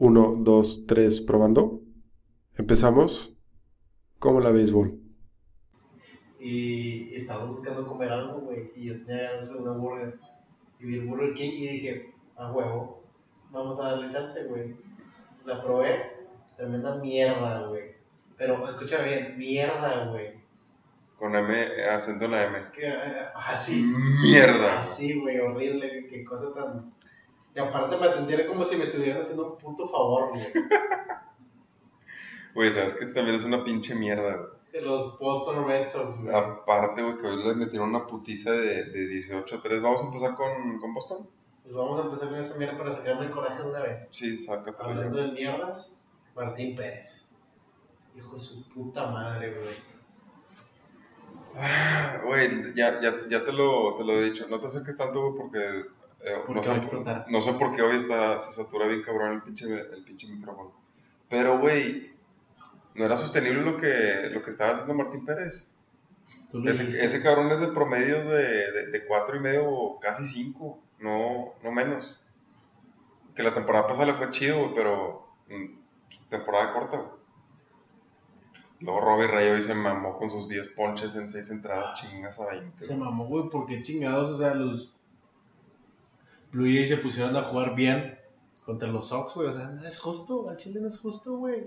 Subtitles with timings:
[0.00, 1.82] Uno, dos, tres, probando.
[2.54, 3.36] Empezamos.
[4.20, 4.96] ¿Cómo la béisbol?
[6.38, 8.70] Y estaba buscando comer algo, güey.
[8.76, 10.20] Y yo tenía ganas de una burger.
[10.78, 13.02] Y vi el Burger King y dije, a huevo,
[13.50, 14.76] vamos a darle chance, güey.
[15.44, 16.12] La probé,
[16.56, 17.96] tremenda mierda, güey.
[18.36, 20.34] Pero escucha bien, mierda, güey.
[21.18, 22.70] Con M, acento en la M.
[22.72, 23.92] Que, eh, Así.
[24.22, 24.78] Mierda.
[24.78, 26.06] Así, güey, horrible.
[26.08, 26.88] Qué cosa tan.
[27.54, 30.42] Y aparte me atendieron como si me estuvieran haciendo un puto favor, güey.
[32.54, 34.48] Güey, sabes que también es una pinche mierda, güey.
[34.72, 36.34] De los Boston Red Sox, güey.
[36.34, 39.80] Aparte, güey, que hoy le metieron una putiza de, de 18-3.
[39.80, 41.28] ¿Vamos a empezar con, con Boston?
[41.62, 44.08] Pues vamos a empezar con esa mierda para sacarme el coraje de una vez.
[44.10, 44.82] Sí, sácate.
[44.82, 46.00] Hablando de mierdas,
[46.34, 47.30] Martín Pérez.
[48.16, 49.74] Hijo de su puta madre, güey.
[51.56, 54.46] Ah, Güey, ya, ya, ya te, lo, te lo he dicho.
[54.48, 55.84] No te acerques tanto, güey, porque.
[56.20, 56.80] Eh, no, sé,
[57.28, 60.72] no sé por qué hoy está, se satura bien cabrón el pinche, el pinche micrófono.
[61.28, 62.12] Pero, güey,
[62.94, 65.70] no era sostenible lo que, lo que estaba haciendo Martín Pérez.
[66.64, 71.70] Ese, cabrón es de promedios de, de, de cuatro y medio casi cinco, no, no
[71.70, 72.20] menos.
[73.34, 77.04] Que la temporada pasada le fue chido, güey, pero mm, temporada corta.
[78.80, 82.46] Luego Robbie Ray hoy se mamó con sus 10 ponches en 6 entradas, chingas a
[82.46, 82.82] 20.
[82.82, 84.97] Se mamó, güey, porque chingados, o sea, los
[86.52, 88.18] Jays se pusieron a jugar bien
[88.64, 89.48] contra los Sox, güey.
[89.48, 91.66] O sea, no es justo, al Chile no es justo, güey.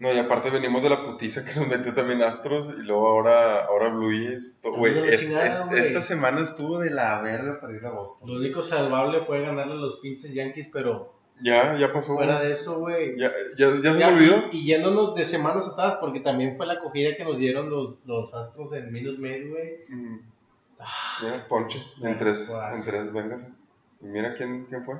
[0.00, 3.66] No, y aparte venimos de la putiza que nos metió también Astros y luego ahora,
[3.66, 4.58] ahora Blue Jays.
[4.64, 8.30] Güey, es- es- esta semana estuvo de la verga para ir a Lo Boston.
[8.36, 12.16] único salvable fue ganarle a los pinches Yankees, pero Ya, ya pasó.
[12.16, 13.16] fuera de eso, güey.
[13.16, 14.34] Ya, ya, ya se Ya, me olvidó.
[14.50, 18.04] Y, y yéndonos de semanas atrás, porque también fue la acogida que nos dieron los,
[18.04, 19.84] los Astros en Minute Maid, güey.
[19.88, 20.31] Mm.
[21.22, 23.52] Mira, ponche, en tres, en tres, véngase.
[24.00, 24.96] Y mira quién, quién fue.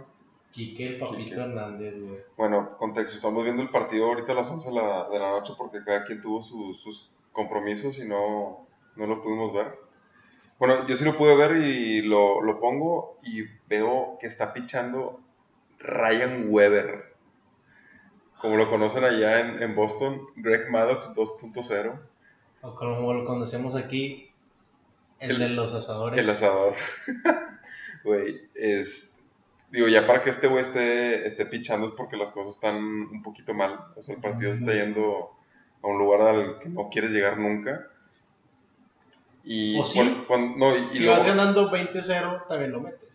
[0.53, 1.35] Quique el Papito Quique.
[1.41, 2.21] Hernández, güey.
[2.37, 5.55] Bueno, contexto, estamos viendo el partido ahorita a las 11 de la, de la noche
[5.57, 8.67] porque cada quien tuvo sus- sus compromisos y no,
[8.97, 9.79] no lo pudimos ver.
[10.59, 15.21] Bueno, yo sí lo pude ver y lo, lo pongo y veo que está pichando
[15.79, 17.15] Ryan Weber.
[18.39, 22.01] Como lo conocen allá en, en Boston, Greg Maddox 2.0,
[22.63, 24.32] O como lo conocemos aquí,
[25.23, 26.21] el, El- de los asadores.
[26.21, 26.75] el asador.
[28.05, 29.31] Güey, es...
[29.71, 33.23] Digo, ya para que este güey esté, esté pichando es porque las cosas están un
[33.23, 33.79] poquito mal.
[33.97, 35.31] O sea, el partido se está yendo
[35.83, 37.87] a un lugar al que no quieres llegar nunca.
[39.45, 39.99] Y ¿O sí?
[39.99, 43.09] cuando- cuando- no, y, y Si luego- vas ganando 20-0, también lo metes.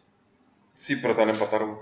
[0.73, 1.77] sí, pero te van a empatar, güey.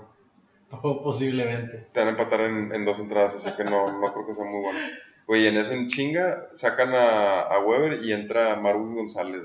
[0.82, 1.86] O posiblemente.
[1.92, 4.44] Te van a empatar en, en dos entradas, así que no, no creo que sea
[4.44, 4.78] muy bueno.
[5.26, 9.42] Güey, en eso en chinga sacan a, a Weber y entra Marwin González.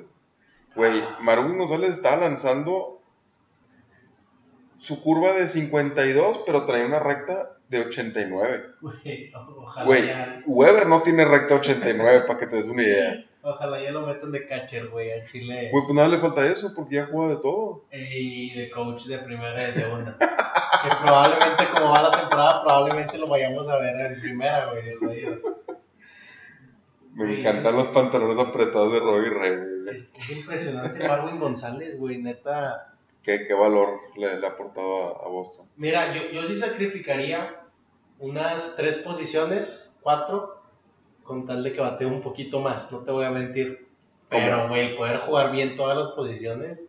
[0.76, 3.02] Güey, Marwin González estaba lanzando
[4.78, 8.66] su curva de 52, pero traía una recta de 89.
[8.82, 13.26] Güey, ojalá, Güey, ya, Weber no tiene recta 89, para que te des una idea.
[13.44, 15.70] ojalá ya lo metan de catcher, güey, al Chile.
[15.72, 17.86] Güey, pues nada le falta eso, porque ya juega de todo.
[17.92, 20.18] Y de coach de primera y de segunda.
[20.18, 25.22] que probablemente, como va la temporada, probablemente lo vayamos a ver en primera, güey.
[27.14, 27.78] Me encantan sí.
[27.78, 29.96] los pantalones apretados de Robbie güey.
[29.96, 32.96] Es, es impresionante Marwin González, güey, neta.
[33.22, 35.68] ¿Qué, qué valor le, le ha aportado a, a Boston?
[35.76, 37.62] Mira, yo, yo sí sacrificaría
[38.20, 40.62] unas tres posiciones, cuatro,
[41.24, 43.88] con tal de que batee un poquito más, no te voy a mentir.
[44.30, 46.88] Pero, güey, poder jugar bien todas las posiciones.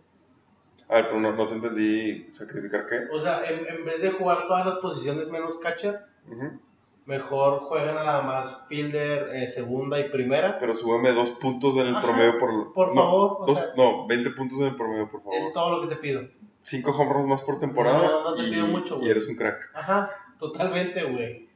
[0.89, 3.01] A ver, pero no, no te entendí sacrificar qué.
[3.13, 6.61] O sea, en, en vez de jugar todas las posiciones menos catcher, Ujú.
[7.07, 10.59] Mejor juegan nada más fielder, eh, segunda y primera.
[10.59, 12.73] Pero súbeme dos puntos en el Ajá, promedio por...
[12.73, 15.35] por no, favor, o dos- sea- no, 20 puntos en el promedio, por favor.
[15.39, 16.23] Es todo lo que te pido.
[16.63, 19.11] Cinco home runs más por temporada No, no te y, pido mucho, y güey.
[19.11, 19.71] eres un crack.
[19.75, 20.09] Ajá,
[20.39, 21.49] totalmente, güey.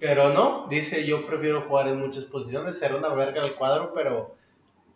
[0.00, 4.34] Pero no, dice yo prefiero jugar en muchas posiciones, ser una verga del cuadro, pero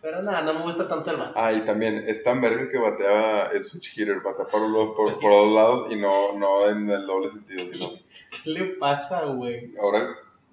[0.03, 1.33] pero nada, no me gusta tanto el bat.
[1.37, 5.19] Ah, y también es tan verga que batea, es switch hitter, batea por, los, por,
[5.21, 7.89] por los lados y no, no en el doble sentido, sino
[8.43, 9.73] ¿Qué le pasa, güey?
[9.81, 10.07] ahora,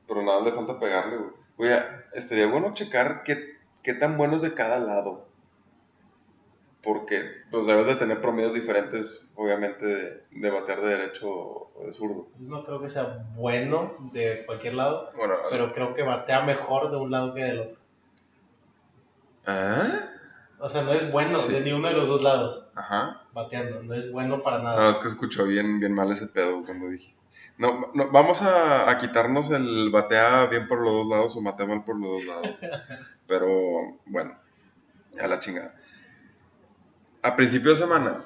[0.07, 1.31] pero nada le falta pegarle, güey.
[1.57, 1.77] Oye,
[2.13, 5.27] estaría bueno checar qué, qué tan bueno es de cada lado.
[6.81, 11.91] Porque, pues debes de tener promedios diferentes, obviamente, de, de batear de derecho o de
[11.91, 12.27] zurdo.
[12.39, 16.97] No creo que sea bueno de cualquier lado, Bueno, pero creo que batea mejor de
[16.97, 17.78] un lado que del otro.
[19.45, 19.87] ¿Ah?
[20.59, 21.53] O sea, no es bueno Sí.
[21.53, 23.23] de ni uno de los dos lados Ajá.
[23.33, 24.77] bateando, no es bueno para nada.
[24.77, 27.23] No, es que escuchó bien, bien mal ese pedo cuando dijiste.
[27.57, 31.65] No, no, vamos a, a quitarnos el batea bien por los dos lados o batea
[31.65, 32.57] mal por los dos lados.
[33.27, 33.47] Pero,
[34.05, 34.37] bueno,
[35.21, 35.75] a la chingada.
[37.21, 38.23] A principio de semana,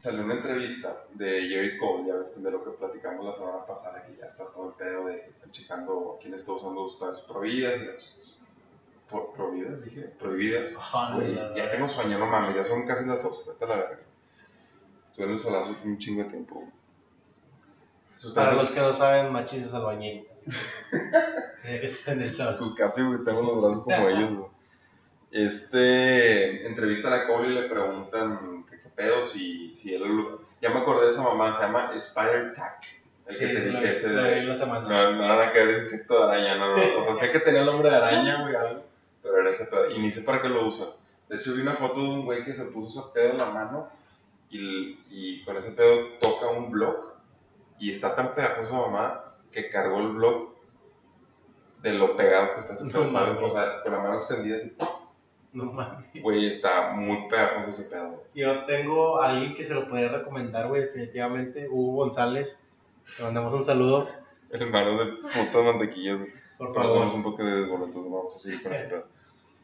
[0.00, 4.02] salió una entrevista de Jerry Cole, ya ves de lo que platicamos la semana pasada,
[4.02, 7.78] que ya está todo el pedo de que están checando quién está usando sustancias prohibidas
[7.80, 8.34] y las
[9.10, 10.74] por, prohibidas, dije, prohibidas.
[11.14, 13.76] Güey, la ya tengo sueño, no mames, ya son casi las dos, vete a la
[13.76, 14.00] verga.
[15.04, 16.64] Estuve en el solazo un chingo de tiempo.
[18.34, 20.26] Para los que no saben, Machis es albañil.
[21.62, 22.56] Que estar en el sol.
[22.58, 24.48] pues casi, güey, tengo los brazos como ellos, güey.
[25.30, 30.02] Este, entrevistan a Cole y le preguntan qué, qué pedo, si, si él,
[30.62, 32.82] ya me acordé de esa mamá, se llama Spider Tack,
[33.26, 35.78] el Sí, que te sí, lo dije vi- ese de, no, no nada que ver
[35.78, 38.56] insecto de araña, no, no, o sea, sé que tenía el nombre de araña, güey,
[38.56, 38.84] algo,
[39.28, 40.88] pero era ese pedo, y ni sé para qué lo usan.
[41.28, 43.50] De hecho, vi una foto de un güey que se puso ese pedo en la
[43.50, 43.88] mano
[44.50, 47.12] y, y con ese pedo toca un blog
[47.78, 50.54] y está tan pegajoso mamá que cargó el blog
[51.82, 53.38] de lo pegado que está ese pedo, No ¿sabes?
[53.42, 54.74] O sea, con la mano extendida así,
[55.52, 56.10] No mames.
[56.22, 58.24] güey, está muy pegajoso ese pedo.
[58.34, 61.68] Yo tengo a alguien que se lo puede recomendar, güey, definitivamente.
[61.68, 62.64] Hugo González.
[63.18, 64.08] Le mandamos un saludo,
[64.50, 66.32] Hermanos de putas mantequillas, güey.
[66.58, 67.14] por somos favor.
[67.14, 69.06] un podcast de desboletos, no vamos a seguir con ese pedo.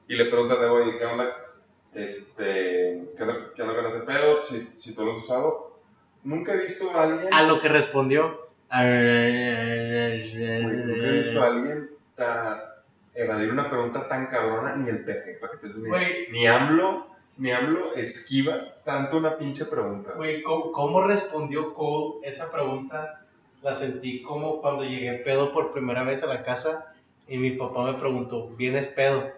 [0.09, 1.37] Y le preguntan de, oye, ¿qué onda?
[1.95, 4.43] Este, ¿qué onda, qué onda con ese pedo?
[4.43, 5.75] Si, si tú lo has usado.
[6.25, 8.49] Nunca he visto a alguien, A lo que respondió.
[8.71, 8.83] nunca
[11.09, 12.83] he visto a alguien ta-
[13.15, 15.73] evadir una pregunta tan cabrona, ni el peje, para que te.
[15.75, 16.29] Güey.
[16.33, 17.07] Ni AMLO,
[17.37, 20.13] ni AMLO esquiva tanto una pinche pregunta.
[20.17, 23.21] Güey, ¿cómo, cómo respondió Cole esa pregunta?
[23.63, 26.95] La sentí como cuando llegué pedo por primera vez a la casa
[27.29, 29.31] y mi papá me preguntó, ¿vienes pedo?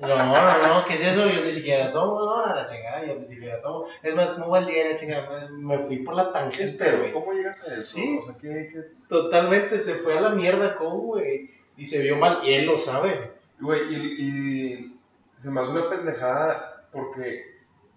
[0.00, 1.28] No, no, no, ¿qué es eso?
[1.28, 3.84] Yo ni siquiera tomo, no, a la chingada, yo ni siquiera tomo.
[4.02, 4.90] Es más, ¿cómo va el día?
[4.90, 6.98] La chingada, me me fui por la ¿Qué tangente, espero?
[6.98, 7.12] güey.
[7.12, 7.82] ¿Cómo llegas a eso?
[7.96, 8.18] Sí.
[8.20, 9.08] O sea, ¿qué, qué es?
[9.08, 11.50] Totalmente, se fue a la mierda Cole, güey.
[11.76, 13.32] Y se vio mal, y él lo sabe.
[13.60, 15.00] Güey, y, y
[15.36, 17.44] se me hace una pendejada porque,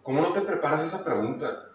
[0.01, 1.67] ¿cómo no te preparas esa pregunta?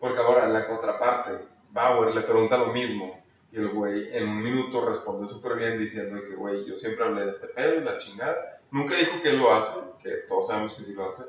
[0.00, 1.32] Porque ahora, en la contraparte,
[1.70, 3.22] Bauer le pregunta lo mismo.
[3.52, 7.24] Y el güey en un minuto responde súper bien diciendo que, güey, yo siempre hablé
[7.26, 8.55] de este pedo y la chingada.
[8.76, 11.24] Nunca dijo que lo hace, que todos sabemos que sí lo hace.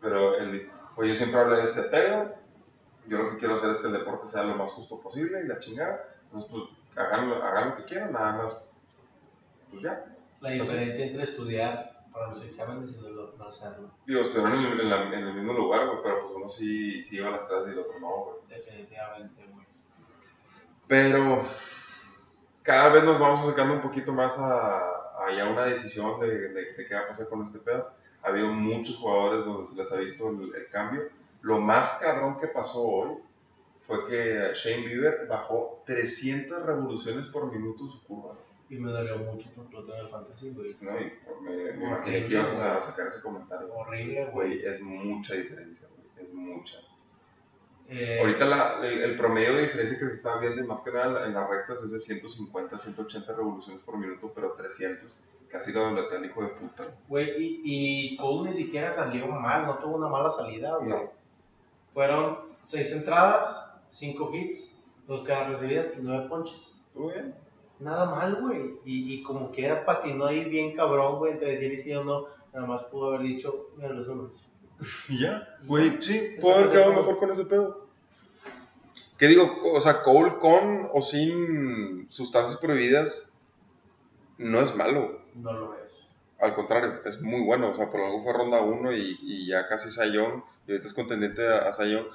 [0.00, 2.34] Pero él dijo, güey, yo siempre hablé de este pedo.
[3.08, 5.48] Yo lo que quiero hacer es que el deporte sea lo más justo posible y
[5.48, 6.04] la chingada.
[6.26, 6.64] Entonces, pues,
[6.96, 8.64] hagan, lo- hagan lo que quieran, nada más.
[9.70, 10.04] Pues ya.
[10.40, 13.90] La diferencia entre estudiar para los exámenes y no, lo- no hacerlo.
[14.06, 17.02] Digo, estuvieron en, el- en la- en el mismo lugar, güey, pero pues uno sí,
[17.02, 18.36] sí iba a las clases y el otro no, güey.
[18.48, 19.66] Definitivamente, güey.
[20.86, 21.40] Pero
[22.62, 24.91] cada vez nos vamos acercando un poquito más a,
[25.26, 27.90] a ya una decisión de, de- de qué va a pasar con este pedo.
[28.22, 31.02] Ha habido muchos jugadores donde se les ha visto el, el cambio.
[31.42, 33.16] Lo más cabrón que pasó hoy
[33.80, 38.36] fue que Shane Bieber bajó 300 revoluciones por minuto su curva.
[38.70, 40.68] Y me dolió mucho porque lo tengo en el fantasy, güey.
[40.82, 41.00] ¿no?
[41.00, 43.72] Y me, me imaginé que ibas a sacar ese comentario.
[43.74, 44.26] Horrible.
[44.32, 46.24] Güey, es mucha diferencia, güey.
[46.24, 46.78] Es mucha.
[47.92, 51.26] Eh, Ahorita la- el, el promedio de diferencia que se está viendo, más que nada
[51.26, 55.08] en las rectas, es de 150, 180 revoluciones por minuto, pero 300.
[55.50, 56.84] Casi lo dobletea el hijo de puta.
[57.08, 60.88] Güey, y, y Cole ni siquiera salió mal, no tuvo una mala salida, güey.
[60.88, 61.10] No.
[61.92, 66.74] Fueron seis entradas, cinco hits, dos caras recibidas y nueve ponches.
[66.94, 67.34] ¿Tú bien?
[67.80, 68.78] Nada mal, güey.
[68.86, 72.24] Y, y como que era patinó ahí bien cabrón, güey, entre decir sí o no,
[72.54, 74.32] nada más pudo haber dicho, mira los números.
[75.10, 75.46] Ya.
[75.66, 77.81] Güey, sí, pudo haber quedado mejor con ese pedo.
[79.22, 79.56] ¿Qué digo?
[79.72, 83.30] O sea, Cole con o sin sustancias prohibidas
[84.38, 85.22] no es malo.
[85.36, 86.08] No lo es.
[86.40, 87.70] Al contrario, es muy bueno.
[87.70, 90.42] O sea, por algo fue ronda 1 y, y ya casi Sayón.
[90.66, 92.08] Y ahorita es contendiente a, a Sayón.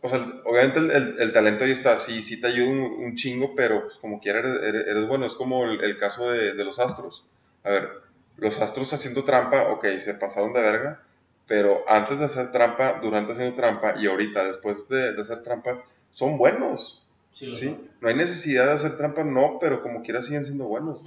[0.00, 1.98] O sea, obviamente el, el- el talento ahí está.
[1.98, 5.26] Sí, sí te ayuda un, un chingo, pero pues, como quiera eres, eres- eres bueno.
[5.26, 7.26] Es como el, el caso de, de los Astros.
[7.64, 7.90] A ver,
[8.38, 11.02] los Astros haciendo trampa, ok, se pasaron de verga.
[11.48, 15.82] Pero antes de hacer trampa, durante haciendo trampa y ahorita, después de, de hacer trampa,
[16.12, 17.04] son buenos.
[17.32, 17.66] Sí, lo ¿sí?
[17.66, 17.90] son.
[18.00, 21.00] No hay necesidad de hacer trampa, no, pero como quiera siguen siendo buenos.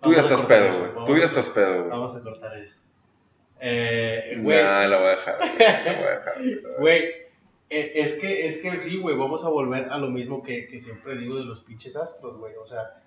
[0.00, 1.06] Tú ya estás pedo, güey.
[1.06, 1.90] Tú ya estás pedo, güey.
[1.90, 2.80] Vamos a cortar eso.
[3.60, 5.58] Eh, güey, Nah, la voy a dejar, güey.
[5.58, 6.34] La voy a dejar.
[6.36, 6.60] güey.
[6.78, 7.02] Güey,
[7.70, 10.80] eh, es que, es que sí, güey, vamos a volver a lo mismo que, que
[10.80, 12.54] siempre digo de los pinches astros, güey.
[12.56, 13.01] O sea,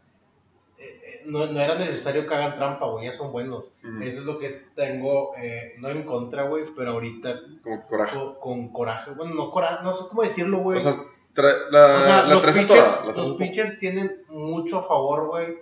[0.78, 3.72] eh, no, no era necesario que hagan trampa, güey, ya son buenos.
[4.02, 8.18] Eso es lo que tengo, eh, no en contra, güey, pero ahorita que coraje.
[8.18, 9.12] con, con coraje.
[9.12, 10.78] Bueno, no coraje, no sé cómo decirlo, güey.
[10.78, 10.92] O sea,
[11.34, 15.58] tra- la, O sea, la los, pitchers, la los tienen mucho a favor, güey.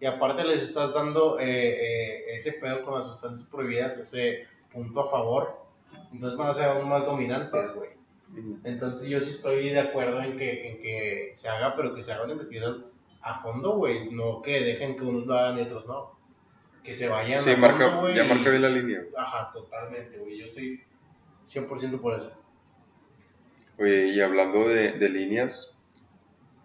[0.00, 5.10] Y aparte les estás dando eh, ese pedo con las sustancias prohibidas, ese punto a
[5.10, 5.58] favor.
[6.12, 7.90] Entonces van a ser aún más dominantes, güey.
[8.64, 12.12] Entonces yo sí estoy de acuerdo en que, en que se haga, pero que se
[12.12, 12.86] haga una investigación
[13.22, 14.10] a fondo, güey.
[14.10, 16.18] No que dejen que unos lo hagan y otros no.
[16.84, 19.02] que se vayan Sí, a marca, fondo, ya marca bien la línea.
[19.16, 20.38] Ajá, totalmente, güey.
[20.38, 20.82] Yo estoy
[21.46, 22.32] 100% por eso.
[23.78, 25.84] Oye, y hablando de, de líneas,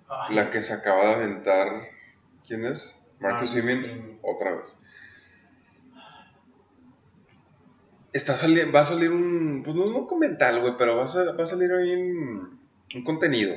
[0.10, 1.90] Ay, la que se acaba de aventar,
[2.48, 3.00] ¿quién es?
[3.20, 4.20] Marcus Simeon, Simeon.
[4.22, 4.76] otra vez.
[8.14, 11.34] Está sali- va a salir un, pues no un documental, güey, pero va a, sa-
[11.34, 12.60] va a salir ahí un,
[12.96, 13.56] un contenido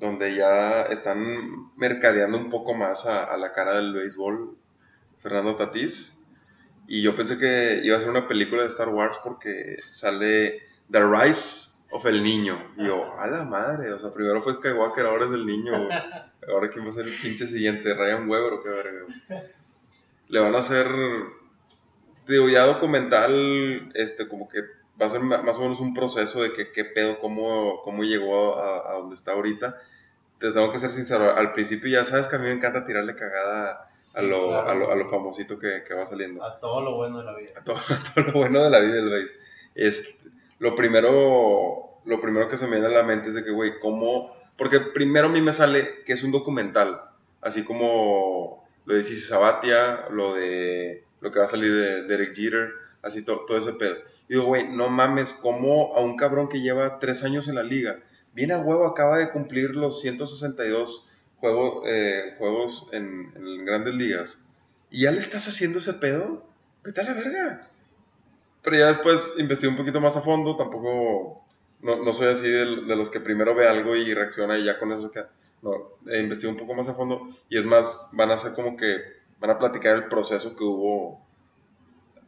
[0.00, 4.56] donde ya están mercadeando un poco más a, a la cara del béisbol
[5.18, 6.24] Fernando Tatís.
[6.88, 11.00] Y yo pensé que iba a ser una película de Star Wars porque sale The
[11.04, 12.72] Rise of el Niño.
[12.76, 15.98] Y yo, a la madre, o sea, primero fue Skywalker, ahora es el niño, güey.
[16.48, 19.04] Ahora quién va a ser el pinche siguiente, Ryan Weber o qué verga.
[20.28, 20.86] Le van a hacer,
[22.26, 24.60] digo, ya documental, este, como que
[25.00, 28.58] va a ser más o menos un proceso de que qué pedo, cómo, cómo llegó
[28.60, 29.78] a, a donde está ahorita.
[30.38, 33.14] Te tengo que ser sincero, al principio ya sabes que a mí me encanta tirarle
[33.14, 34.70] cagada a, Sí, lo, claro.
[34.70, 37.36] a, lo, a lo famosito que, que va saliendo A todo lo bueno de la
[37.36, 37.50] vida.
[37.58, 39.34] a todo, a todo lo bueno de la vida del base.
[40.58, 43.78] Lo, primero, lo primero que se me viene a la mente es de que, güey,
[43.80, 44.34] ¿cómo?
[44.56, 47.02] Porque primero a mí me sale que es un documental,
[47.40, 52.34] así como lo de Sisi Sabatia, lo de lo que va a salir de Derek
[52.34, 52.70] Jeter,
[53.02, 53.96] así to- todo ese pedo.
[54.30, 57.98] Digo, güey, no mames, ¿cómo a un cabrón que lleva tres años en la liga,
[58.32, 61.10] viene a huevo, acaba de cumplir los 162
[61.40, 64.46] juego- eh, juegos en, grandes ligas,
[64.88, 66.46] y ya le estás haciendo ese pedo?
[66.84, 67.62] Vete a la verga.
[68.62, 71.44] Pero ya después investigué un poquito más a fondo, tampoco,
[71.80, 74.78] no, no soy así de, de los que primero ve algo y reacciona y ya
[74.78, 75.32] con eso queda.
[75.60, 75.72] No,
[76.06, 78.96] eh, investigué un poco más a fondo y es más, van a hacer como que,
[79.40, 81.28] van a platicar el proceso que hubo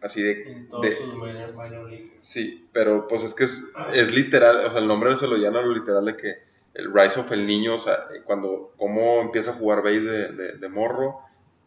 [0.02, 0.42] así de...
[0.52, 2.16] En todos de- sus minor, minor leagues.
[2.20, 5.62] Sí, pero pues es que es, es literal, o sea, el nombre se lo llama
[5.62, 6.36] lo literal de que
[6.74, 10.52] el Rise of el niño, o sea, cuando, cómo empieza a jugar base de, de,
[10.58, 11.20] de morro,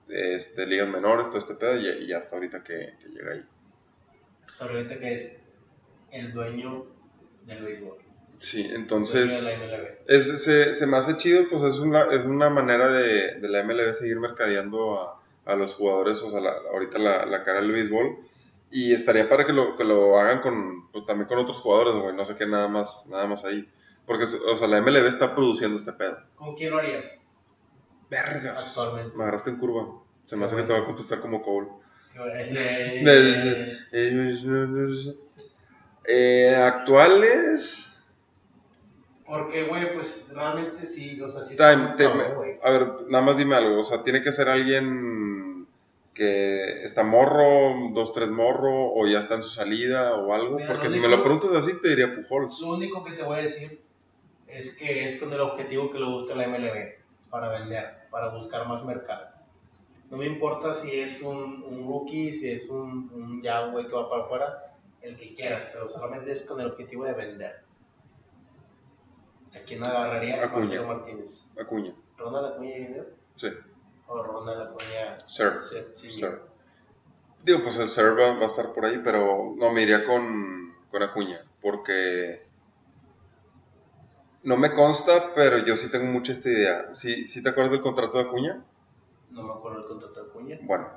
[0.09, 3.43] este, ligas menores, todo este pedo, y, y hasta ahorita que, que llega ahí.
[4.47, 5.43] Hasta ahorita que es
[6.11, 6.85] el dueño
[7.45, 7.97] del béisbol.
[8.37, 9.47] Sí, entonces,
[10.07, 13.63] es, se, se me hace chido, pues es una, es una manera de, de la
[13.63, 17.71] MLB seguir mercadeando a, a los jugadores, o sea, la- ahorita la, la cara del
[17.71, 18.17] béisbol.
[18.71, 22.15] Y estaría para que lo, que lo hagan con, pues, también con otros jugadores, güey,
[22.15, 23.69] no sé qué nada más, nada más ahí.
[24.05, 26.17] Porque, o sea, la MLB está produciendo este pedo.
[26.35, 27.19] ¿Con quién lo harías?
[28.09, 28.69] Vergas.
[28.69, 29.15] Actualmente.
[29.17, 30.01] Me agarraste en curva.
[30.25, 30.81] Se me Qué hace que te bueno.
[30.81, 31.67] voy a contestar como Cole.
[36.07, 38.03] Eh, actuales.
[39.25, 42.59] Porque, güey, pues realmente sí, o sea, sí Time, está te- güey.
[42.63, 43.79] a ver, nada más dime algo.
[43.79, 45.34] O sea, tiene que ser alguien
[46.15, 50.55] que está morro, dos, tres morro, o ya está en su salida o algo.
[50.55, 52.59] Mira, Porque si me único- lo preguntas así, te diría Pujols.
[52.61, 53.81] Lo único que te voy a decir
[54.47, 56.95] es que es con el objetivo que lo busca la MLB,
[57.29, 59.27] para vender, para buscar más mercado.
[60.09, 63.93] No me importa si es un, un rookie, si es un, un ya güey que
[63.93, 67.63] va para afuera, el que quieras, pero solamente es con el objetivo de vender.
[69.53, 70.35] ¿A quién agarraría?
[70.43, 70.59] Acuña.
[70.59, 71.47] Marcelo Martínez.
[71.59, 71.93] Acuña.
[72.17, 73.13] ¿Ronald Acuña Jr.
[73.35, 73.47] Sí.
[74.07, 75.51] O Ronald Acuña Sir.
[75.93, 76.41] Sí, Sir.
[77.43, 80.75] Digo, pues el Sir va, va a estar por ahí, pero no me iría con,
[80.89, 81.41] con Acuña.
[81.61, 82.45] Porque
[84.43, 86.89] no me consta, pero yo sí tengo mucha esta idea.
[86.93, 88.63] ¿Sí, sí te acuerdas del contrato de Acuña?
[89.31, 90.59] No me acuerdo el contrato de Acuña.
[90.61, 90.87] Bueno,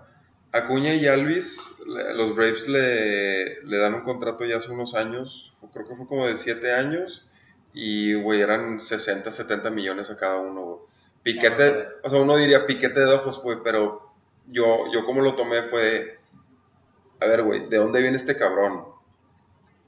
[0.53, 5.87] Acuña y Alvis, los Braves le, le dan un contrato ya hace unos años, creo
[5.87, 7.29] que fue como de 7 años,
[7.73, 10.81] y, güey, eran 60, 70 millones a cada uno.
[11.23, 11.89] Piquete, joder.
[12.03, 14.13] o sea, uno diría piquete de ojos, güey, pero
[14.47, 16.19] yo, yo como lo tomé fue,
[17.21, 18.85] a ver, güey, ¿de dónde viene este cabrón?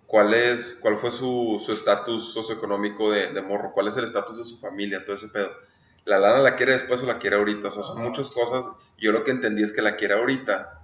[0.07, 3.73] ¿Cuál, es, cuál fue su su estatus socioeconómico de, de morro?
[3.73, 5.05] ¿Cuál es el estatus de su familia?
[5.05, 5.51] Todo ese pedo.
[6.05, 7.69] ¿La lana la quiere después o la quiere ahorita?
[7.69, 8.09] O sea, son Ajá.
[8.09, 8.69] muchas cosas.
[8.99, 10.81] Yo lo que entendí es que la quiere ahorita.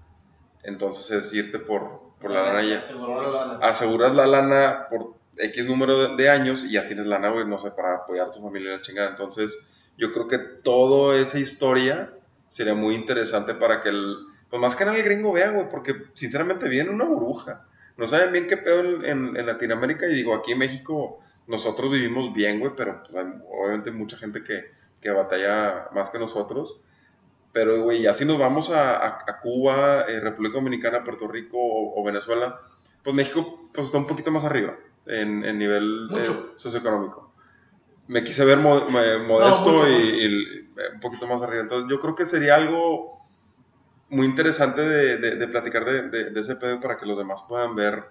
[0.63, 2.77] Entonces es irte por, por la lana ya.
[2.79, 3.67] Aseguró la lana.
[3.67, 7.59] Aseguras la lana por X número de, de años y ya tienes lana, güey, no
[7.59, 9.11] sé, para apoyar a tu familia la chingada.
[9.11, 12.13] Entonces, yo creo que toda esa historia
[12.49, 14.17] sería muy interesante para que el.
[14.51, 17.67] Pues más que nada el gringo vea, güey, porque sinceramente viene una burbuja.
[17.97, 21.91] No saben bien qué pedo en, en- en Latinoamérica y digo, aquí en México nosotros
[21.91, 24.67] vivimos bien, güey, pero pues, hay obviamente mucha gente que,
[25.01, 26.81] que batalla más que nosotros.
[27.53, 31.57] Pero, güey, ya si nos vamos a, a- a Cuba, eh, República Dominicana, Puerto Rico
[31.59, 32.59] o, o Venezuela,
[33.03, 34.77] pues México pues, está un poquito más arriba
[35.07, 36.25] en, en nivel eh,
[36.59, 37.26] socioeconómico.
[38.09, 40.15] Me quise ver mo- me- modesto mucho, y, mucho.
[40.15, 40.25] y,
[40.81, 41.63] eh, un poquito más arriba.
[41.63, 43.17] Entonces, yo creo que sería algo
[44.09, 47.43] muy interesante de, de- de platicar de, de- de ese pedo para que los demás
[47.49, 48.05] puedan ver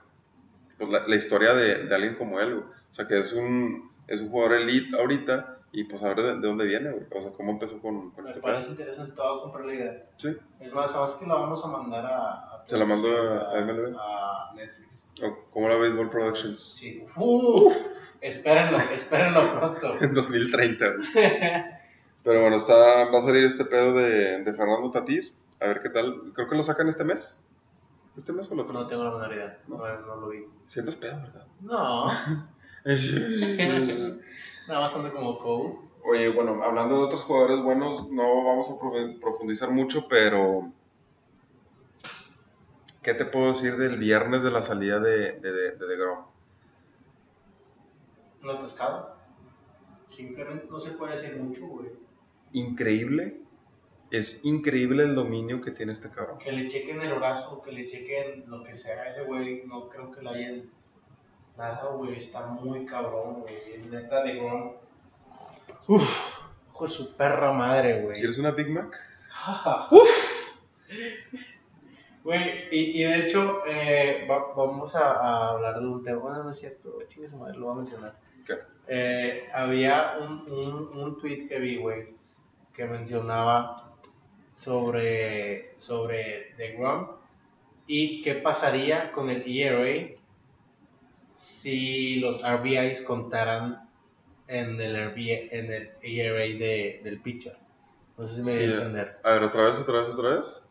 [0.77, 2.55] pues, la, la historia de, de alguien como él.
[2.55, 2.65] güey.
[2.91, 6.35] O sea, que es un, es un jugador elite ahorita y pues a ver de,
[6.35, 7.05] de dónde viene, güey.
[7.15, 8.71] O sea, cómo empezó con, con Me este parece pedo.
[8.73, 10.05] interesante, a comprar la idea.
[10.17, 10.35] Sí.
[10.59, 12.54] Es más, sabes que la vamos a mandar a.
[12.67, 13.95] ¿Se la mando a- a MLB?
[13.97, 15.11] a Netflix.
[15.23, 16.59] O, ¿Cómo la Baseball Productions?
[16.59, 17.03] Sí.
[17.17, 19.93] Uf, espérenlo, espérenlo pronto.
[20.01, 21.07] En 2030, güey.
[22.23, 25.35] Pero bueno, está, va a salir este pedo de, de Fernando Tatís.
[25.61, 26.31] A ver qué tal.
[26.33, 27.43] Creo que lo sacan este mes.
[28.17, 28.73] ¿Este mes o el otro?
[28.73, 30.45] No tengo la menor idea, no, no lo vi.
[30.65, 31.45] Sientes pedo, ¿verdad?
[31.61, 32.05] No,
[34.67, 35.75] nada más ando como Cole.
[36.03, 40.71] Oye, bueno, hablando de otros jugadores buenos, no vamos a profundizar mucho, pero.
[43.05, 46.25] ¿Qué te puedo decir del viernes de la salida de, de, de, de DeGrom?
[48.41, 49.15] No es pescado.
[50.09, 51.91] Simplemente no se puede decir mucho, güey.
[52.53, 53.41] Increíble.
[54.09, 56.39] Es increíble el dominio que tiene este cabrón.
[56.39, 60.09] Que le chequen el brazo, que le chequen lo que sea ese güey, no creo
[60.09, 60.71] que le hayan
[61.55, 62.15] nada, güey.
[62.15, 63.53] Está muy cabrón, güey.
[63.71, 64.73] El neta de Grom.
[65.89, 66.39] Uff,
[66.71, 68.17] hijo de su perra madre, güey.
[68.17, 68.97] ¿Quieres una Big Mac?
[72.25, 76.19] Güey, y, y de hecho, eh, va- vamos a, a hablar de un tema.
[76.21, 78.19] Bueno, no es cierto, chingue su madre, lo voy a mencionar.
[78.45, 78.55] ¿Qué?
[78.87, 82.15] Eh, había un, un, un tweet que vi, güey,
[82.73, 83.95] que mencionaba
[84.55, 87.09] sobre, sobre The Grom
[87.87, 90.15] y qué pasaría con el ERA
[91.35, 93.89] si los RBIs contaran
[94.47, 97.57] en el, RBI, en el ERA de, del pitcher.
[98.17, 99.19] No sé si me Sí, voy a entender.
[99.23, 100.64] A ver, otra vez, otra vez, otra vez.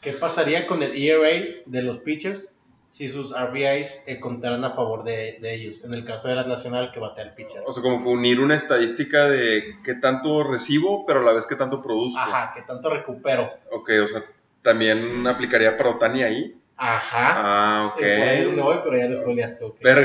[0.00, 2.52] ¿Qué pasaría con el ERA de los pitchers
[2.90, 5.84] si sus RBIs eh, contaran a favor de, de ellos?
[5.84, 7.62] En el caso de la nacional que batea el pitcher.
[7.66, 11.46] O sea, como que unir una estadística de qué tanto recibo, pero a la vez
[11.46, 12.18] qué tanto produzco.
[12.20, 13.48] Ajá, que tanto recupero.
[13.72, 14.22] Ok, o sea,
[14.62, 16.54] también aplicaría para Otani ahí.
[16.78, 17.34] Ajá.
[17.38, 18.00] Ah, ok.
[18.02, 19.76] Eh, voy, pero ya lo spoileaste, ok.
[19.80, 20.04] Perdón.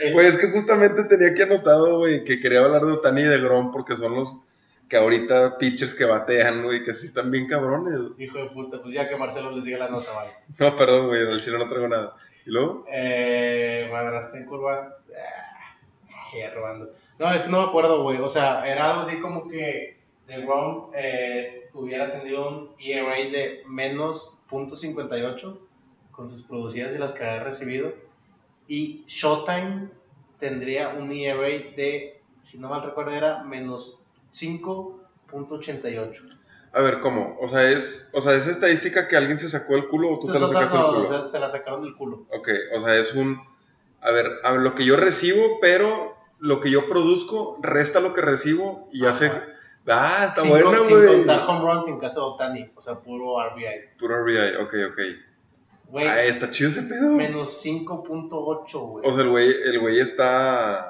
[0.00, 3.24] El- Güey, es que justamente tenía aquí anotado, güey, que quería hablar de Otani y
[3.24, 4.46] de Grom porque son los
[4.90, 8.10] que ahorita pitchers que batean, güey, que sí están bien cabrones.
[8.18, 10.30] Hijo de puta, pues ya que Marcelo les diga la nota, vale.
[10.58, 12.16] No, perdón, güey, del chile no traigo nada.
[12.44, 12.84] ¿Y luego?
[12.90, 14.96] Eh, me agarraste en curva.
[15.16, 16.92] Ah, ya robando.
[17.20, 18.18] No, es que no me acuerdo, güey.
[18.18, 23.62] O sea, era algo así como que The Grom eh, hubiera tenido un ERA de
[23.68, 25.58] menos .58
[26.10, 27.94] con sus producidas y las que había recibido.
[28.66, 29.90] Y Showtime
[30.40, 33.99] tendría un ERA de, si no mal recuerdo, era menos
[34.32, 36.36] 5.88.
[36.72, 37.36] A ver, ¿cómo?
[37.40, 40.30] O sea, es, o sea, ¿es estadística que alguien se sacó el culo o tú
[40.30, 41.16] te la sacaste no, el no, culo?
[41.16, 42.26] o sea, se la sacaron del culo.
[42.32, 43.40] Ok, o sea, es un...
[44.00, 48.14] A ver, a ver, lo que yo recibo, pero lo que yo produzco, resta lo
[48.14, 49.10] que recibo y Ajá.
[49.10, 49.32] hace...
[49.88, 51.08] Ah, está sin, bueno, con- sin güey.
[51.18, 53.64] contar home runs en caso de Otani, o sea, puro RBI.
[53.98, 55.00] Puro RBI, ok, ok.
[55.88, 57.10] Güey, Ah, está chido ese pedo.
[57.12, 59.08] menos 5.8, güey.
[59.08, 60.89] O sea, el güey, el güey está...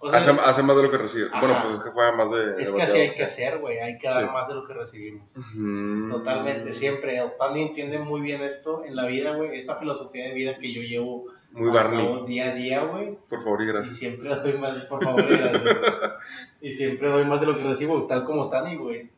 [0.00, 1.26] O sea, hace, hace más de lo que recibe.
[1.32, 1.40] Ajá.
[1.40, 2.62] Bueno, pues es que juega más de...
[2.62, 3.78] es de que así hay que hacer, güey.
[3.78, 4.30] Hay que dar Sí.
[4.32, 5.22] más de lo que recibimos.
[5.36, 6.08] Ujú.
[6.10, 7.20] Totalmente, siempre.
[7.22, 9.58] Otani entiende muy bien esto en la vida, güey.
[9.58, 12.24] Esta filosofía de vida que yo llevo Muy Barney.
[12.28, 13.18] día a día, güey.
[13.28, 13.96] Por favor y Y gracias.
[13.96, 15.76] siempre doy más, por favor, y gracias.
[16.60, 19.10] y siempre doy más de lo que recibo, tal como Otani, güey.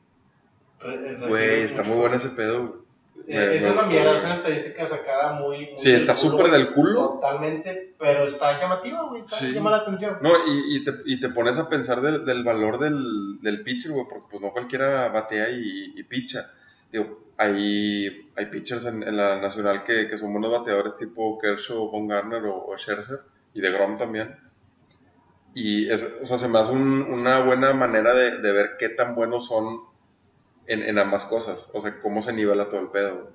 [1.29, 1.91] Güey, está mucho.
[1.93, 2.59] muy buena ese pedo.
[2.69, 2.81] güey.
[3.29, 5.59] Eh, Me- es me una mierda, es una estadística sacada muy.
[5.67, 6.95] muy Sí, está súper del culo.
[7.21, 9.21] Totalmente, pero está llamativa, güey.
[9.21, 9.53] Está, Sí.
[9.53, 10.19] llama la atención.
[10.21, 13.93] No, y, y, te, y te pones a pensar del, del valor del, del pitcher,
[13.93, 16.51] güey, porque pues no cualquiera batea y, y picha.
[16.93, 21.91] Digo, hay, hay pitchers en, en la nacional que, que son buenos bateadores tipo Kershaw,
[21.91, 23.21] Von Garner o, o Scherzer,
[23.55, 24.37] y de Grom también.
[25.55, 28.89] Y es, o sea, se me hace un- una buena manera de, de ver qué
[28.89, 29.81] tan buenos son
[30.73, 31.71] en, en ambas cosas.
[31.75, 33.31] O sea, cómo se nivela todo el pedo.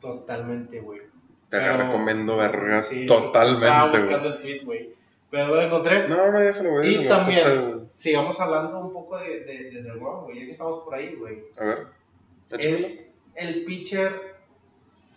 [0.00, 1.00] Totalmente, güey.
[1.48, 4.32] Te Pero- recomiendo verga Sí, Estaba totalmente, buscando güey.
[4.32, 4.94] el tweet, güey.
[5.30, 6.08] Pero lo encontré.
[6.08, 6.94] No, no, déjalo, güey.
[6.94, 10.40] y déjalo, también, sigamos hablando un poco de, de, de The Rock, güey.
[10.40, 11.42] Ya que estamos por ahí, güey.
[11.58, 11.86] A ver.
[12.58, 14.34] Es el pitcher.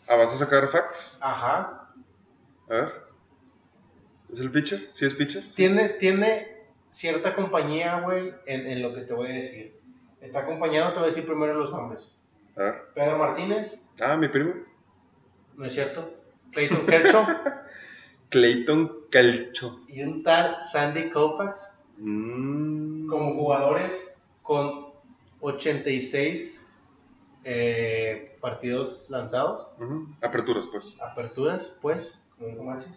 [0.08, 1.18] Ah, ¿vas a sacar facts?
[1.22, 1.90] Ajá.
[2.70, 2.94] A ver.
[4.32, 4.80] ¿Es el pitcher?
[4.94, 5.44] ¿Sí es pitcher?
[5.56, 9.78] Tiene, tiene cierta compañía, güey, en, en lo que te voy a decir.
[10.22, 12.12] Está acompañado, te voy a decir primero los nombres.
[12.56, 12.76] A ver.
[12.94, 14.54] Pedro Martínez, Ah, mi primo.
[15.56, 16.14] ¿no es cierto?
[16.52, 17.26] Clayton Kershaw
[18.30, 19.82] Clayton Calcho.
[19.88, 23.08] y un tal Sandy Koufax Mm.
[23.08, 24.88] como jugadores con
[25.40, 26.74] 86
[27.46, 29.72] eh, partidos lanzados.
[30.22, 30.96] Aperturas, pues.
[31.02, 32.92] aperturas, pues, como dijo Machis,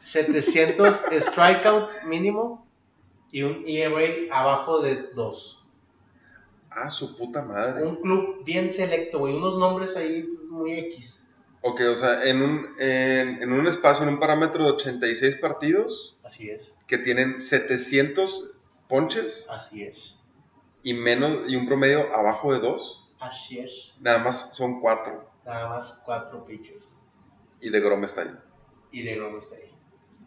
[0.00, 2.64] 700 strikeouts mínimo
[3.32, 5.57] y un ERA abajo de 2.
[6.70, 7.84] Ah, su puta madre.
[7.84, 11.34] Un club bien selecto, güey, unos nombres ahí muy X.
[11.62, 16.16] Ok, o sea, en un, en, en un espacio, en un parámetro de 86 partidos,
[16.24, 18.52] Así es, que tienen 700
[18.88, 20.14] ponches así es,
[20.82, 23.92] y menos y un promedio abajo de 2, así es.
[24.00, 26.98] nada más son 4 Nada más cuatro pitchers.
[27.60, 28.30] y de Grom está ahí.
[28.92, 29.67] Y de Grom está ahí.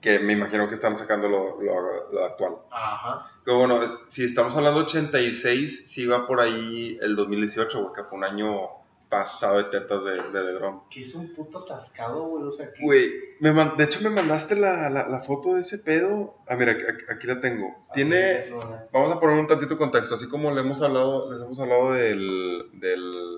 [0.02, 2.56] Que me imagino que están sacando lo, lo- lo actual.
[2.72, 3.32] Ajá.
[3.46, 8.04] Pero bueno, es- si estamos hablando de 86, sí va por ahí el 2018, porque
[8.04, 8.70] fue un año
[9.10, 10.84] pasado de tetas de, de DeGrom.
[10.90, 12.46] Que es un puto atascado, güey.
[12.46, 12.82] O sea, que.
[12.82, 13.10] Güey,
[13.42, 16.34] me man- de hecho me mandaste la, la, la foto de ese pedo.
[16.48, 17.76] Ah, mira, aquí, aquí la tengo.
[17.94, 18.46] Tiene.
[18.94, 22.16] Vamos a poner un tantito contexto, así como le hemos hablado, les hemos hablado de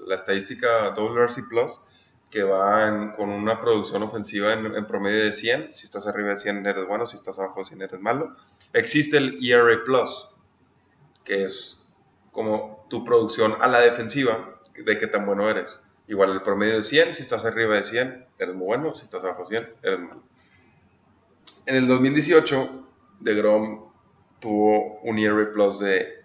[0.05, 1.81] la estadística WRC Plus,
[2.33, 6.29] que va en- con una producción ofensiva en, en promedio de 100, si estás arriba
[6.29, 8.33] de 100 eres bueno, si estás abajo de 100 eres malo.
[8.73, 10.29] Existe el ERA Plus,
[11.23, 11.93] que es
[12.31, 15.83] como tu producción a la defensiva, de qué tan bueno eres.
[16.07, 19.23] Igual el promedio de 100, si estás arriba de 100, eres muy bueno, si estás
[19.23, 20.23] abajo de 100, eres malo.
[21.67, 22.87] En el 2018,
[23.19, 23.91] DeGrom
[24.39, 26.15] tuvo un ERA Plus de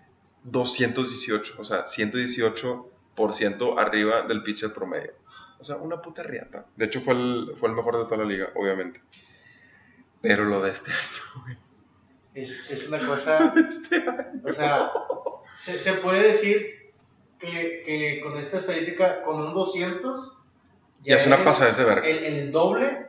[0.45, 5.13] 218, o sea, 118% arriba del pitcher promedio.
[5.61, 6.67] O sea, una puta riata.
[6.77, 9.01] De hecho, fue el, fue el mejor de toda la liga, obviamente.
[10.21, 11.59] Pero lo de este año,
[12.35, 13.53] Es, es una cosa.
[13.69, 14.41] este año.
[14.45, 14.91] O sea,
[15.59, 16.93] se, se puede decir
[17.39, 20.39] que, que con esta estadística, con un 200,
[21.03, 22.07] Ya es una pasada ese verga.
[22.07, 23.07] El, el doble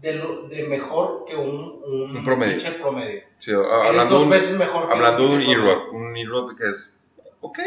[0.00, 2.54] de, lo, de mejor que un, un, Un promedio.
[2.56, 3.22] pitcher promedio.
[3.38, 5.42] Sí, hablando, dos de un- veces mejor que hablando de un.
[5.42, 6.98] E-Rod, un E-Rod que es,
[7.42, 7.58] ok,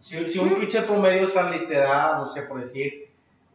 [0.00, 3.07] Si, si un pitcher promedio sale y te da, no sé, por decir,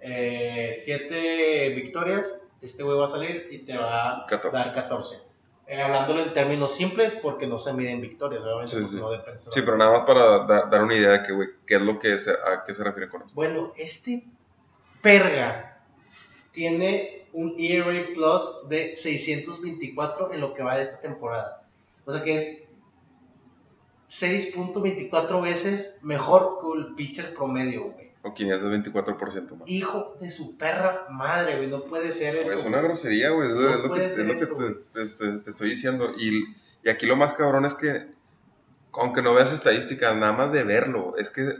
[0.03, 4.57] 7 victorias, este güey va a salir y te va a 14.
[4.57, 5.17] dar 14.
[5.65, 8.95] Eh, hablándolo en términos simples, porque no se miden victorias, obviamente, Sí, sí.
[8.97, 9.39] no depende.
[9.39, 11.33] Sí, pero nada más para da- dar una idea de que,
[11.65, 13.33] qué es lo que se, a qué se refiere con esto.
[13.35, 14.25] Bueno, este
[15.01, 15.81] perga
[16.51, 21.65] tiene un ERA Plus de 624 en lo que va de esta temporada.
[22.05, 22.63] O sea que es
[24.09, 28.11] 6.24 veces mejor que el pitcher promedio, güey.
[28.25, 29.69] O 524% más.
[29.69, 31.67] Hijo de su perra madre, güey.
[31.69, 32.53] No puede ser eso.
[32.53, 33.49] es una grosería, güey.
[33.49, 34.55] Es, lo- No es lo que, es lo eso,
[34.93, 36.13] te, te- te- te estoy diciendo.
[36.17, 36.45] Y,
[36.83, 38.07] y aquí lo más cabrón es que,
[38.93, 41.53] aunque no veas estadísticas, nada más de verlo, es que.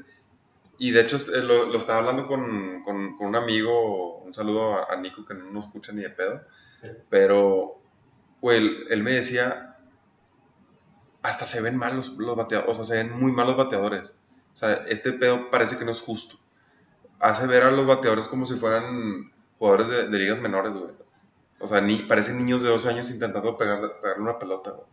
[0.78, 4.20] Y de hecho, eh, lo, lo estaba hablando con, con- con un amigo.
[4.20, 6.42] Un saludo a, a Nico, que no nos escucha ni de pedo.
[7.10, 7.82] Pero,
[8.42, 9.78] güey, él, él me decía.
[11.22, 12.72] Hasta se ven mal los, los bateadores.
[12.72, 14.16] O sea, se ven muy malos bateadores.
[14.54, 16.36] O sea, este pedo parece que no es justo.
[17.20, 20.92] Hace ver a los bateadores como si fueran jugadores de, de ligas menores, güey.
[21.60, 24.88] O sea, ni, parecen niños de dos años intentando pegar, pegarle una pelota, güey.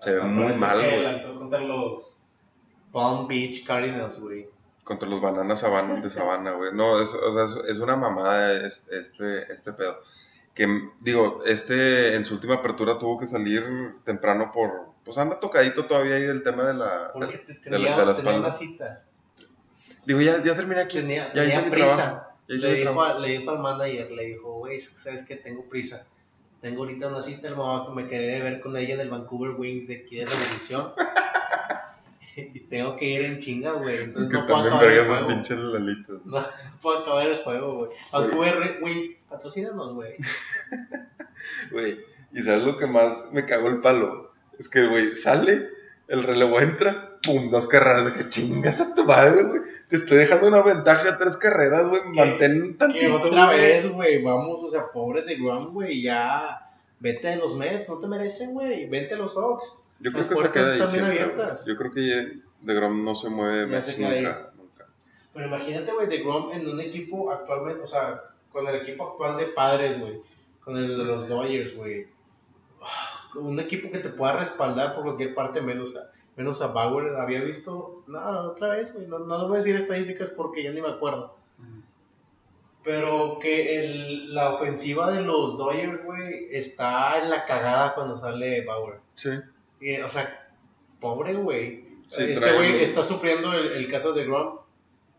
[0.00, 1.02] Se ve muy mal, güey.
[1.02, 2.22] lanzó contra los
[2.92, 4.48] Palm Beach Cardinals, güey.
[4.84, 6.72] Contra los bananas saban- de sabana, güey.
[6.74, 9.98] No, es, o sea, es, es una mamada es- este, este pedo.
[10.54, 10.66] Que,
[11.00, 14.90] digo, este en su última apertura tuvo que salir temprano por...
[15.04, 17.12] Pues anda tocadito todavía ahí del tema de la...
[17.14, 18.48] Porque te- de la- tenía, de la tenía espalda.
[18.48, 19.04] una cita.
[20.06, 20.98] Digo, ya, ya terminé aquí.
[20.98, 21.96] Tenía, ya hice tenía mi prisa.
[21.96, 22.26] trabajo.
[22.48, 23.14] Ya hice Le mi dijo, trabajo.
[23.16, 26.06] a- le dijo al manager, le dijo, güey, es sabes que tengo prisa.
[26.60, 29.08] Tengo ahorita una cita, el mamá que me quedé de ver con ella en el
[29.10, 30.92] Vancouver Wings de aquí de Revolución.
[32.36, 33.94] y tengo que ir en chinga, güey.
[33.94, 35.28] Es Entonces que no puedo acabar el juego.
[35.28, 36.20] pinches lalitos.
[36.26, 36.44] No
[36.82, 37.90] puedo acabar el juego, güey.
[38.12, 40.14] Vancouver Wings, patrocínanos, güey.
[41.70, 41.98] Güey,
[42.32, 44.32] y sabes lo que más me cagó el palo.
[44.58, 45.68] Es que, güey, sale,
[46.08, 48.12] el relevo entra, pum, dos carreras.
[48.14, 49.60] De que chingas a tu madre, güey.
[49.90, 52.00] Te estoy dejando una ventaja de tres carreras, güey.
[52.14, 53.16] Mantén un Que tantito.
[53.16, 56.60] otra vez, güey, vamos, o sea, pobre de Grom, güey, ya.
[57.00, 58.88] Vete de los Mets, no te merecen, güey.
[58.88, 59.82] Vete a los Sox.
[59.98, 61.66] Yo creo Las que se queda ahí siempre, abiertas.
[61.66, 63.82] Yo creo que de Grom no se mueve ahí.
[63.98, 64.86] nunca, nunca.
[65.34, 68.22] Pero imagínate, güey, de Grom en un equipo actualmente, o sea,
[68.52, 70.20] con el equipo actual de padres, güey.
[70.62, 72.06] Con el de los Dodgers, güey.
[72.80, 76.68] Ah, con Un equipo que te pueda respaldar por cualquier parte, menos a, menos a
[76.68, 77.16] Bauer.
[77.16, 78.18] Había visto, no,
[78.50, 79.06] otra vez, güey.
[79.06, 81.36] No, no voy a decir estadísticas porque ya ni me acuerdo.
[82.82, 88.64] Pero que el, la ofensiva de los Dodgers, güey, está en la cagada cuando sale
[88.64, 89.00] Bauer.
[89.12, 89.30] Sí.
[89.80, 90.50] Y, o sea,
[90.98, 91.84] pobre, güey.
[92.08, 94.60] Sí, este güey está sufriendo el, el caso de Grom,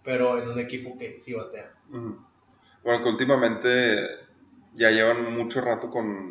[0.03, 1.71] pero en un equipo que sí batea.
[2.83, 4.07] Bueno, que últimamente
[4.73, 6.30] ya llevan mucho rato con.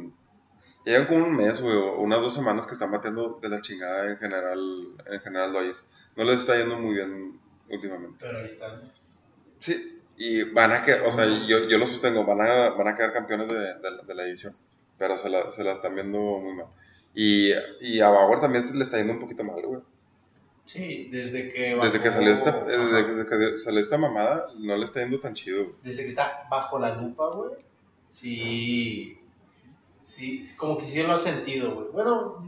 [0.85, 4.11] Llevan como un mes, güey, o unas dos semanas que están bateando de la chingada
[4.11, 4.59] en general,
[5.07, 5.87] en general Dodgers.
[6.17, 7.39] No les está yendo muy bien
[7.69, 8.17] últimamente.
[8.21, 8.91] Pero ahí están.
[9.59, 12.95] Sí, y van a que, o sea, yo, yo lo sostengo, van a, van a
[12.95, 14.55] quedar campeones de, de la- de la división,
[14.99, 16.67] pero se la, se la están viendo muy mal.
[17.15, 19.81] Y, y a Bauer también se le está yendo un poquito mal, güey.
[20.65, 24.85] Sí, desde que Desde que bajó- salió esta, desde que salió esta mamada, no le
[24.85, 25.65] está yendo tan chido.
[25.65, 25.77] güey.
[25.83, 27.51] desde que está bajo la lupa, güey,
[28.09, 29.19] sí,
[30.11, 31.89] sí, sí, como que sí lo ha sentido, güey.
[31.93, 32.47] Bueno,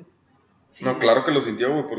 [0.69, 0.85] sí.
[0.85, 1.99] No, claro que lo sintió, güey, por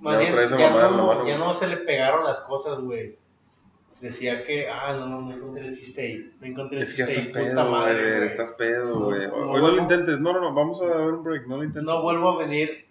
[0.00, 1.38] Más ya bien, ya, no, mano, ya güey.
[1.38, 3.16] no se le pegaron las cosas, güey.
[4.00, 6.32] Decía que, ah, no, no encontré el chiste ahí.
[6.40, 9.04] No encontré el Es que chiste estás ahí, puta pedo, madre, güey, estás pedo, No,
[9.06, 9.28] güey.
[9.28, 11.62] no, Hoy no lo intentes, no, no, no, vamos a dar un break, no lo
[11.62, 11.84] intentes.
[11.84, 12.84] No vuelvo a venir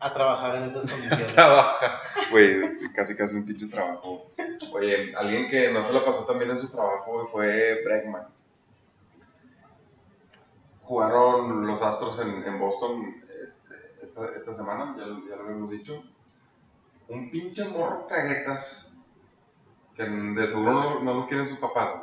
[0.00, 1.32] a trabajar en esas condiciones.
[1.34, 2.02] trabaja.
[2.32, 4.28] Güey, es casi casi un pinche trabajo.
[4.72, 8.26] Oye, alguien que no se la pasó también en su trabajo fue Bregman.
[10.84, 16.02] Jugaron los Astros en, Boston este, esta, semana, ya, lo- habíamos dicho.
[17.08, 19.04] Un pinche morro caguetas
[19.94, 22.02] que de seguro no, no los quieren sus papás.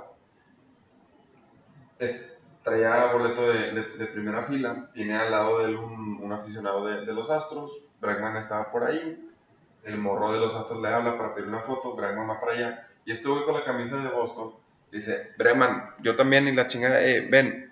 [2.00, 6.32] Es- traía boleto de, de- de primera fila, tiene al lado de él un, un
[6.32, 9.28] aficionado de, de los Astros, Bregman estaba por ahí,
[9.84, 12.84] el morro de los Astros le habla para pedir una foto, Bregman va para allá,
[13.06, 14.54] y este güey con la camisa de Boston
[14.92, 17.71] dice, Bregman, yo también, y la chingada, eh, ven.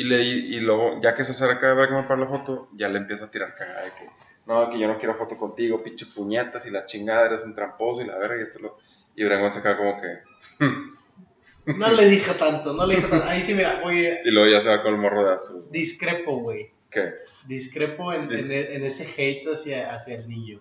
[0.00, 2.98] Y, le, y luego, ya que se acerca de Bregman para la foto, ya le
[2.98, 4.06] empieza a tirar cagada de que,
[4.46, 8.02] no, que yo no quiero foto contigo, pinche puñetas, y la chingada, eres un tramposo,
[8.02, 8.78] y la verga, y esto lo...
[9.16, 10.08] Y Bregman se queda como que...
[10.64, 11.78] "Hmm".
[11.78, 13.26] No le dije tanto, no le dije tanto.
[13.26, 15.70] Ahí sí, mira, oye, Y luego ya se va con el morro de Astros.
[15.70, 16.72] discrepo, güey.
[16.90, 17.12] ¿Qué?
[17.46, 20.60] Discrepo en, Dis- en, en ese hate hacia, hacia el niño.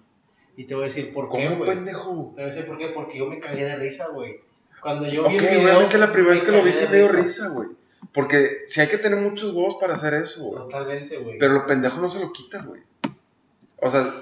[0.58, 1.70] Y te voy a decir por qué, ¿Cómo, güey.
[1.70, 2.34] pendejo?
[2.36, 4.42] Te voy a decir por qué, porque yo me cagué de risa, güey.
[4.82, 6.86] Cuando yo Ok, vi el video, obviamente la primera me vez que lo vi sí
[6.92, 7.70] me dio risa, güey.
[8.14, 10.64] Porque si hay que tener muchos huevos para hacer eso, güey.
[10.64, 11.38] Totalmente, güey.
[11.38, 12.82] Pero lo pendejo no se lo quita, güey.
[13.78, 14.14] O sea,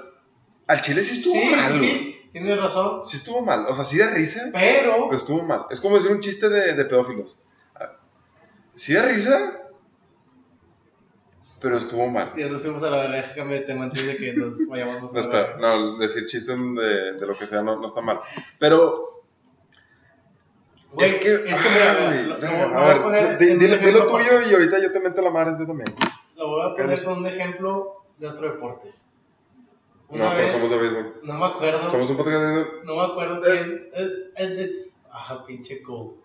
[0.67, 1.89] al chile sí estuvo sí, mal, güey.
[1.89, 3.05] sí, tienes razón.
[3.05, 3.65] Sí estuvo mal.
[3.67, 5.65] O sea, sí da risa, Pero, pero estuvo mal.
[5.69, 7.39] Es como decir un chiste de, de pedófilos.
[7.75, 7.97] Ah,
[8.75, 9.67] Sí da risa,
[11.59, 12.33] pero estuvo mal.
[12.37, 15.19] ya nos fuimos a la verga, déjame tema antes de que nos vayamos a No,
[15.19, 18.19] espera, no, decir chistes de, de lo que sea no, no está mal.
[18.59, 19.16] Pero
[20.97, 21.33] Güey, es que.
[21.35, 21.95] es que ah,
[22.37, 25.67] mira, lo a ver, dile, lo tuyo y ahorita yo te meto la madre tú
[25.67, 25.93] también.
[26.35, 28.91] Lo voy a ¿Qué poner con un ejemplo de otro deporte.
[30.09, 31.19] Una No, pero somos de béisbol.
[31.23, 32.65] no me acuerdo, Somos un podcast de.
[32.83, 36.15] no me acuerdo quién, eh, eh, eh, ajá, pinche co.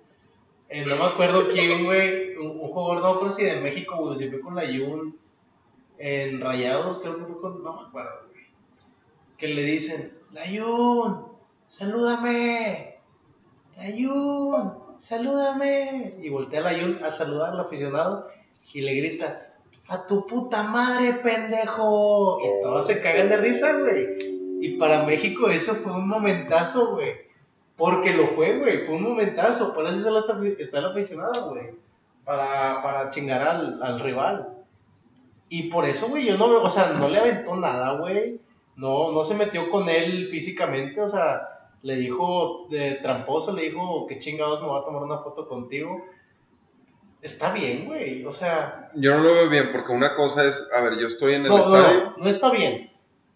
[0.71, 4.17] Eh, no me acuerdo quién, güey, un, un jugador, no sé si de México, güey,
[4.17, 5.19] si fue con la Jun
[5.99, 8.45] en Rayados, creo que fue con, no me acuerdo, güey.
[9.37, 11.27] Que le dicen, la Jun,
[11.69, 12.92] salúdame,
[13.77, 16.17] la Jun, salúdame.
[16.23, 18.29] Y voltea la Jun a saludar al aficionado
[18.73, 19.55] y le grita,
[19.89, 22.39] a tu puta madre, pendejo.
[22.41, 24.07] Y todos se cagan de risa, güey.
[24.61, 27.13] Y para México eso fue un momentazo, güey.
[27.77, 28.87] Porque lo fue, güey.
[28.87, 29.75] Fue un momentazo.
[29.75, 31.71] Por eso está, está el aficionado, güey.
[32.25, 34.49] Para, para chingar al, al rival.
[35.49, 38.41] Y por eso, güey, yo no veo, o sea, no le aventó nada, güey.
[38.77, 41.52] No, no se metió con él físicamente, o sea,
[41.83, 46.07] le dijo de tramposo, le dijo que chingados me voy a tomar una foto contigo.
[47.21, 48.25] Está bien, güey.
[48.25, 50.73] O sea, Yo no lo veo bien porque una cosa es.
[50.73, 52.15] A ver, yo estoy en el no, no, estadio.
[52.17, 52.91] no, no está bien.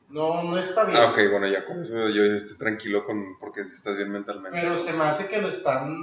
[0.08, 0.98] No, no está bien.
[0.98, 4.58] Ah, ok, bueno, ya con eso yo estoy tranquilo con porque estás bien mentalmente.
[4.60, 5.96] Pero se me hace que lo están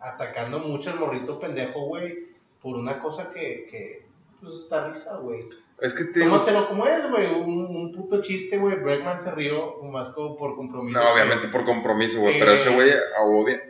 [0.00, 2.28] atacando mucho el morrito pendejo, güey,
[2.62, 4.06] por una cosa que, que
[4.40, 5.44] pues está risa, güey.
[5.80, 8.76] Es que te digo, Tómaselo como es, güey, un, un puto chiste, güey.
[8.76, 10.98] Bregman se rió más como por compromiso.
[10.98, 12.34] No, obviamente por compromiso, güey.
[12.34, 12.38] Eh.
[12.40, 13.62] Pero ese güey, a obvia.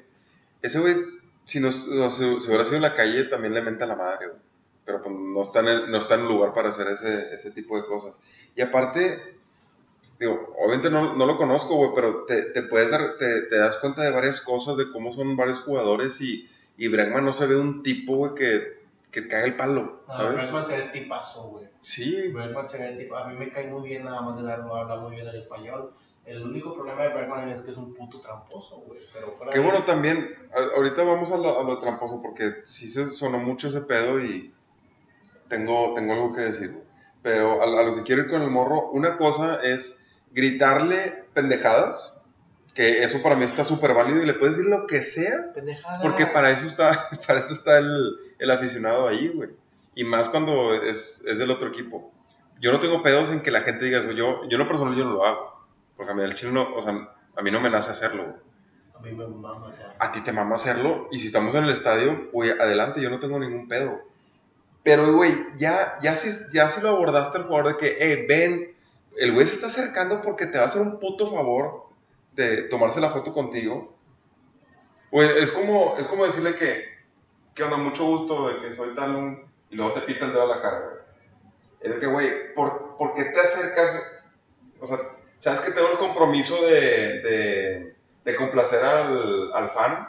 [0.63, 0.97] Ese güey,
[1.45, 4.29] si no, no, si, si hubiera sido en la calle, también le menta la madre,
[4.29, 4.41] güey.
[4.87, 7.77] Pero pues no está en el, no está en lugar para hacer ese, ese tipo
[7.77, 8.15] de cosas.
[8.57, 9.37] Y aparte,
[10.19, 13.77] digo, obviamente no, no lo conozco, güey, pero te, te puedes dar, te, te das
[13.77, 17.57] cuenta de varias cosas, de cómo son varios jugadores y, y Bregman no se ve
[17.57, 18.78] un tipo, güey, que,
[19.11, 20.47] que cae el palo, No, ¿sabes?
[20.67, 21.67] Se ve tipazo, güey.
[21.81, 24.75] Sí, Bregman se ve tipo, a mí me cae muy bien nada más de verlo,
[24.77, 25.93] habla muy bien el español.
[26.27, 29.01] El único problema de Bregman es que es un puto tramposo, güey.
[29.15, 30.35] Pero fuera Qué de- bueno también,
[30.77, 34.53] ahorita vamos a lo, a lo tramposo porque sí se sonó mucho ese pedo y
[35.49, 36.83] tengo, tengo algo que decir.
[37.23, 42.18] Pero a, a lo que quiero ir con el morro, una cosa es gritarle pendejadas,
[42.79, 46.01] que eso para mí está súper válido y le puedes decir lo que sea, Pendejada.
[46.01, 49.51] porque para eso está, para eso está el, el aficionado ahí, güey.
[49.97, 52.13] Y más cuando es, es del otro equipo.
[52.61, 54.13] Yo no tengo pedos en que la gente diga eso.
[54.13, 55.67] Yo, yo en lo personal yo no lo hago.
[55.97, 58.37] Porque a mí el chile no, o sea, a mí no me nace hacerlo, güey
[58.95, 59.97] A mí me mama, o sea.
[59.99, 63.19] a ti te mama hacerlo y si estamos en el estadio, güey, adelante, yo no
[63.19, 64.03] tengo ningún pedo.
[64.85, 68.73] Pero, güey, ya, ya, si, ya si lo abordaste al jugador de que, eh, ven,
[69.17, 71.88] el güey se está acercando porque te va a hacer un puto favor
[72.47, 73.95] de tomarse la foto contigo.
[75.11, 76.85] Güey, es como, es como decirle que,
[77.55, 79.45] que onda, mucho gusto de que soy tal.
[79.71, 80.99] Y luego te pita el dedo a la cara, güey.
[81.81, 84.03] Es que, güey, ¿por, ¿por qué te acercas?
[84.81, 84.99] O sea,
[85.37, 90.09] sabes que tengo el compromiso de, de, de complacer al, al fan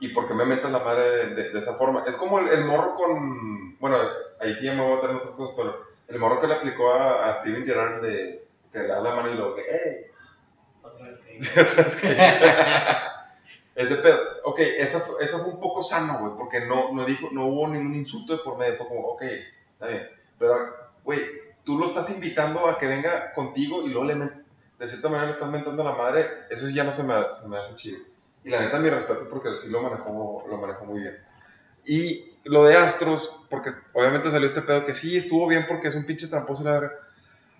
[0.00, 2.04] y porque me metas la madre de- de esa forma.
[2.06, 3.96] Es como el, el morro con, bueno,
[4.40, 6.54] ahí sí ya me voy a meter en otras cosas, pero el morro que le
[6.54, 10.06] aplicó a, a Steven Gerrard de que le da la mano y lo que, hey,
[13.74, 17.28] Ese pedo, ok, eso, fue- eso fue un poco sano, güey, porque no, no, dijo,
[17.32, 20.56] no hubo ningún insulto de por medio, fue como, ok, está bien, pero,
[21.04, 21.20] güey,
[21.62, 24.14] tú lo estás invitando a que venga contigo y luego le,
[24.78, 27.46] de cierta manera le estás mentando a la madre, eso ya no se me, se
[27.48, 27.98] me hace chido.
[28.44, 31.18] Y la neta, mi respeto porque sí lo manejó, lo manejó muy bien.
[31.84, 35.94] Y lo de Astros, porque obviamente salió este pedo que sí estuvo bien porque es
[35.96, 36.92] un pinche tramposo y la verga.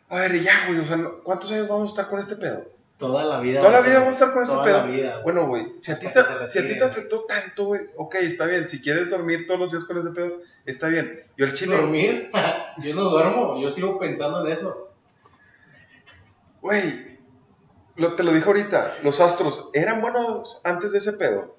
[0.09, 2.64] A ver, ya, güey, o sea, ¿cuántos años vamos a estar con este pedo?
[2.99, 3.61] Toda la vida.
[3.61, 4.87] Toda la vida vamos a estar con este toda pedo.
[4.87, 5.21] vida.
[5.23, 8.47] Bueno, güey, si a ti te, si a ti te afectó tanto, güey, ok, está
[8.47, 8.67] bien.
[8.67, 11.21] Si quieres dormir todos los días con ese pedo, está bien.
[11.37, 12.29] Yo el chile, ¿Dormir?
[12.79, 14.91] yo no duermo, yo sigo pensando en eso.
[16.63, 17.19] güey,
[18.17, 21.57] te lo dije ahorita, los astros eran buenos antes de ese pedo,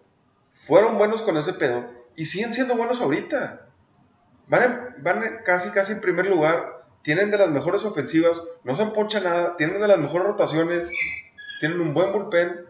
[0.52, 3.67] fueron buenos con ese pedo y siguen siendo buenos ahorita.
[4.47, 8.76] Van, en- van en- casi, casi en primer lugar, tienen de las mejores ofensivas, no
[8.76, 10.89] se emponcha nada, tienen de las mejores rotaciones,
[11.60, 12.65] tienen un buen bullpen.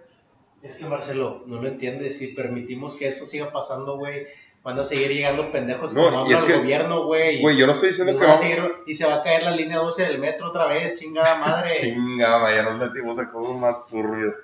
[0.61, 2.17] Es que Marcelo, no lo entiendes.
[2.17, 4.27] Si permitimos que eso siga pasando, güey,
[4.63, 7.39] van a seguir llegando pendejos No, como y es que- gobierno, güey.
[7.41, 8.49] Güey, yo no estoy diciendo Nos que va a vamos...
[8.51, 11.71] seguir- y se va a caer la línea 12 del metro otra vez, chingada madre.
[11.79, 14.35] Chingada, ya nos metimos a cosas más turbias.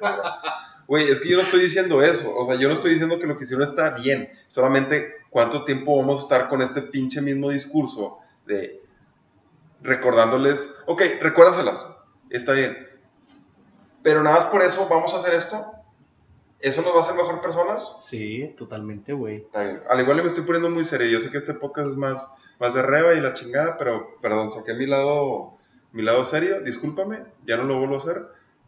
[0.88, 2.34] Güey, es que yo no estoy diciendo eso.
[2.38, 4.30] O sea, yo no estoy diciendo que lo que hicieron está bien.
[4.48, 8.82] Solamente cuánto tiempo vamos a estar con este pinche mismo discurso de
[9.82, 11.98] recordándoles, ok, recuérdaselas,
[12.30, 12.88] está bien.
[14.04, 15.66] Pero nada más por eso vamos a hacer esto.
[16.60, 17.98] ¿Eso nos va a hacer mejor personas?
[18.06, 19.46] Sí, totalmente, güey.
[19.54, 21.08] Al igual me estoy poniendo muy serio.
[21.08, 24.52] Yo sé que este podcast es más, más de reba y la chingada, pero perdón,
[24.52, 25.56] saqué mi lado,
[25.92, 26.62] mi lado serio.
[26.62, 28.22] Discúlpame, ya no lo vuelvo a hacer.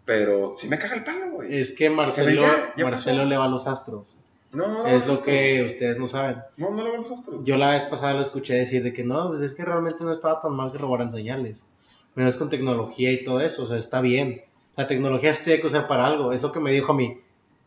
[0.04, 1.58] Pero sí me caga el palo, güey.
[1.60, 3.30] Es que Marcelo, ya- ya Marcelo pasó.
[3.30, 4.08] le va a los astros.
[4.52, 4.88] No, no, no.
[4.88, 6.38] es lo que ustedes no saben.
[6.58, 7.42] No, no le vamos a astros.
[7.44, 10.14] Yo la vez pasada lo escuché decir de que no, pues es que realmente no
[10.14, 11.66] estaba tan mal que robaran señales.
[12.14, 14.44] Menos con tecnología y todo eso, o sea, está bien.
[14.76, 17.22] La tecnología se tiene que usar para algo, es lo que me dijo a mí.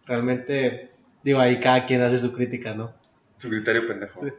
[0.07, 0.91] Realmente,
[1.23, 2.93] digo, ahí cada quien hace su crítica, ¿no?
[3.39, 4.21] Su criterio pendejo.
[4.25, 4.33] Sí.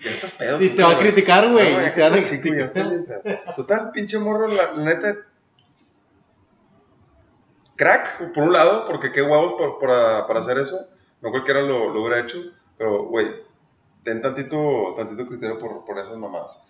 [0.00, 0.60] Ya estás pedo.
[0.62, 1.72] Y te va a criticar, güey.
[1.74, 3.54] No, te van a criticar.
[3.56, 5.16] Total, pinche morro, la, la neta.
[7.76, 10.78] Crack, por un lado, porque qué huevos por- para, para hacer eso.
[11.22, 12.38] No cualquiera lo, lo hubiera hecho.
[12.76, 13.28] Pero, güey,
[14.02, 16.66] ten tantito, tantito criterio por, por esas mamás.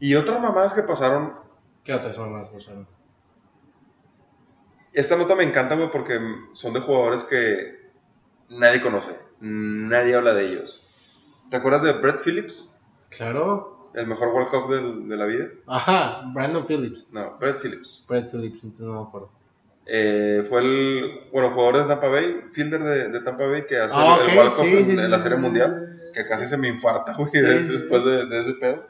[0.00, 1.34] Y otras mamás que pasaron.
[1.84, 2.86] ¿Qué otras son más, Marcelo?
[4.94, 6.18] Esta nota me encanta, güey, porque
[6.52, 7.90] son de jugadores que
[8.50, 9.18] nadie conoce.
[9.40, 11.44] Nadie habla de ellos.
[11.50, 12.80] ¿Te acuerdas de Brett Phillips?
[13.10, 13.90] Claro.
[13.94, 15.46] El mejor walk-off del- de la vida.
[15.66, 17.08] Ajá, Brandon Phillips.
[17.12, 18.04] No, Brett Phillips.
[18.08, 19.30] Brett Phillips, entonces no me acuerdo.
[19.86, 23.94] Eh, fue el bueno, jugador de Tampa Bay, fielder de, de Tampa Bay, que hace
[23.98, 25.42] Ah, el, el ok, walk-off sí, en, sí, en la Serie sí.
[25.42, 28.86] Mundial, que casi se me infarta, güey, después de ese pedo.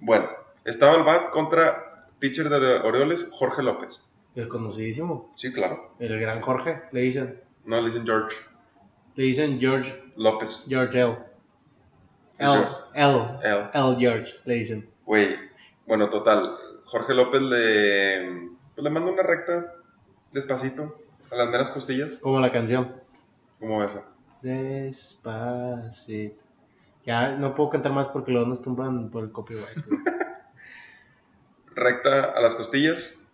[0.00, 0.28] Bueno,
[0.64, 4.07] estaba el bat contra pitcher de Orioles, Jorge López.
[4.38, 5.32] El conocidísimo.
[5.34, 5.96] Sí, claro.
[5.98, 7.42] El gran Jorge, le dicen.
[7.66, 8.36] No, le dicen George
[9.16, 10.66] Le dicen George, López.
[10.68, 11.18] George L.
[12.38, 12.66] L.
[12.94, 13.70] L, Él.
[13.74, 14.88] L George, le dicen.
[15.04, 15.36] Güey,
[15.88, 16.56] bueno, total.
[16.84, 19.74] Jorge López le, pues, le manda una recta
[20.30, 22.18] despacito a las meras costillas.
[22.18, 22.94] Como la canción.
[23.58, 24.04] como esa?
[24.40, 26.44] Despacito.
[27.04, 29.66] Ya no puedo cantar más porque luego nos tumban por el copyright.
[31.74, 33.24] recta a las costillas.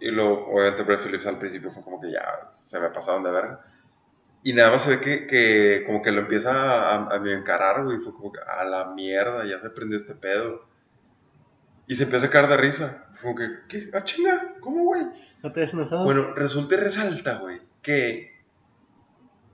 [0.00, 3.30] Y luego, obviamente, Brett Phillips al principio fue como que ya se me pasaron de
[3.30, 3.60] verga.
[4.42, 6.52] Y nada más se ve que, que como que lo empieza
[6.92, 7.98] a, a medio encarar, güey.
[7.98, 10.66] Fue como que, a la mierda, ya se prendió este pedo.
[11.86, 13.08] Y se empieza a caer de risa.
[13.22, 13.90] Como que, ¿qué?
[13.94, 14.54] ¿Ah, chinga?
[14.60, 15.02] ¿Cómo, güey?
[15.42, 16.04] ¿No te has enojado?
[16.04, 18.36] Bueno, resulta y resalta, güey, que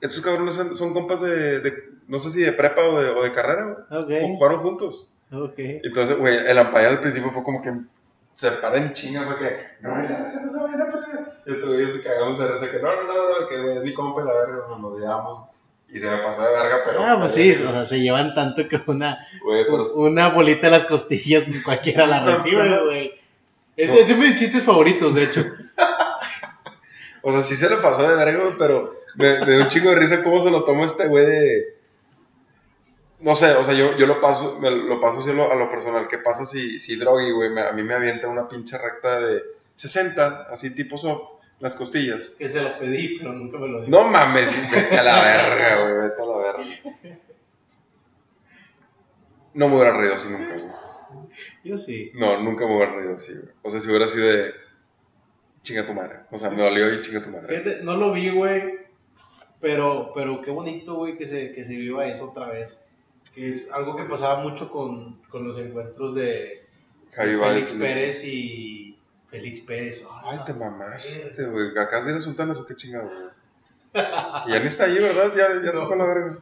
[0.00, 3.22] estos cabrones son, son compas de, de- no sé si de prepa o de, o
[3.22, 4.24] de carrera, güey.
[4.24, 5.11] O jugaron juntos.
[5.31, 5.55] ok.
[5.57, 7.72] Entonces, güey, el umpire al principio fue como que
[8.35, 11.33] se para en chingas, fue que, no, no se vayan a pelear.
[11.47, 14.23] Y se cagamos de risa, que no, no, no, no, que güey, es mi compa
[14.23, 15.42] la verga, nos, nos llevamos.
[15.88, 17.05] Y se me pasó de verga, pero.
[17.05, 19.18] Ah, pues sí, o sea, se llevan tanto que una,
[19.95, 23.12] una bolita en las costillas cualquiera la recibe, güey.
[23.77, 23.97] Es, No.
[23.97, 25.45] es de mis chistes favoritos, de hecho.
[27.25, 29.91] O sea, sí se le pasó de verga, güey, pero me, me dio un chingo
[29.91, 31.76] de risa cómo se lo tomó este güey de.
[33.23, 35.55] No sé, o sea, yo, yo lo paso, me lo paso así a lo, a
[35.55, 36.09] lo personal.
[36.09, 39.43] ¿Qué pasa si, si güey, me- a mí me avienta una pinche recta de
[39.77, 42.31] 60, así tipo soft, las costillas?
[42.39, 43.91] Que se lo pedí, pero nunca me lo dijo.
[43.91, 46.64] No mames, vete a la verga, güey, vete a la verga.
[49.55, 50.73] No me hubiera reído así nunca, güey.
[51.64, 52.11] Yo sí.
[52.14, 53.49] No, nunca me hubiera reído así, güey.
[53.62, 54.55] O sea, si hubiera sido de.
[55.62, 56.20] chinga tu madre.
[56.31, 57.49] O sea, me dolió y chinga tu madre.
[57.59, 58.81] Fíjate, no lo vi, güey.
[59.61, 62.81] Pero, pero qué bonito, güey, que se, que se viva eso otra vez.
[63.35, 66.62] Que es algo que pasaba mucho con, con los encuentros de
[67.12, 70.07] Javi Félix Pérez y Félix Pérez.
[70.24, 71.70] Ay, te mamaste, güey.
[71.78, 73.33] Acá de sultanas o qué chingado, güey.
[74.49, 75.33] Ya ni está ahí, ¿verdad?
[75.37, 75.87] Ya, ya se No.
[75.87, 76.39] fue a la verga.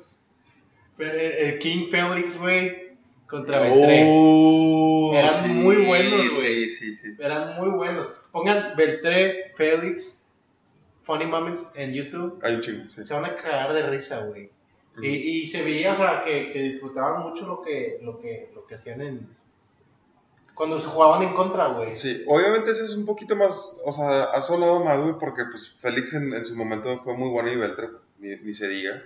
[0.97, 4.05] Pero el, el King Félix, güey, contra Beltré.
[4.09, 6.69] Oh, Eran muy buenos, güey.
[6.69, 7.17] Sí, sí, sí.
[7.19, 8.13] Eran muy buenos.
[8.33, 10.25] Pongan Beltré, Félix,
[11.03, 12.39] Funny Moments en YouTube.
[12.43, 13.03] Hay un chingo, sí.
[13.03, 14.51] Se van a cagar de risa, güey.
[15.03, 18.67] Y, y se veía, o sea, que, que disfrutaban mucho lo que, lo que, lo
[18.67, 19.41] que hacían en...
[20.55, 21.95] Cuando se jugaban en contra, güey.
[21.95, 24.43] Sí, obviamente ese es un poquito más, o sea, ha
[24.81, 27.89] más, güey, porque pues Félix en, en su momento fue muy bueno y Beltré,
[28.19, 29.03] ni, ni se diga.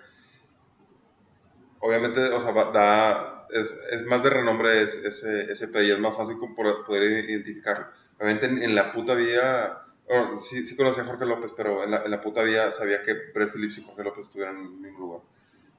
[1.78, 5.98] Obviamente, o sea, da, es, es más de renombre es- ese, ese pedo y es
[5.98, 7.86] más fácil poder identificarlo.
[8.18, 11.90] Obviamente en, en la puta vida, bueno, sí, sí conocía a Jorge López, pero en
[11.92, 14.70] la, en la puta vida sabía que Brett Phillips y Jorge López estuvieran en el
[14.70, 15.20] mismo lugar.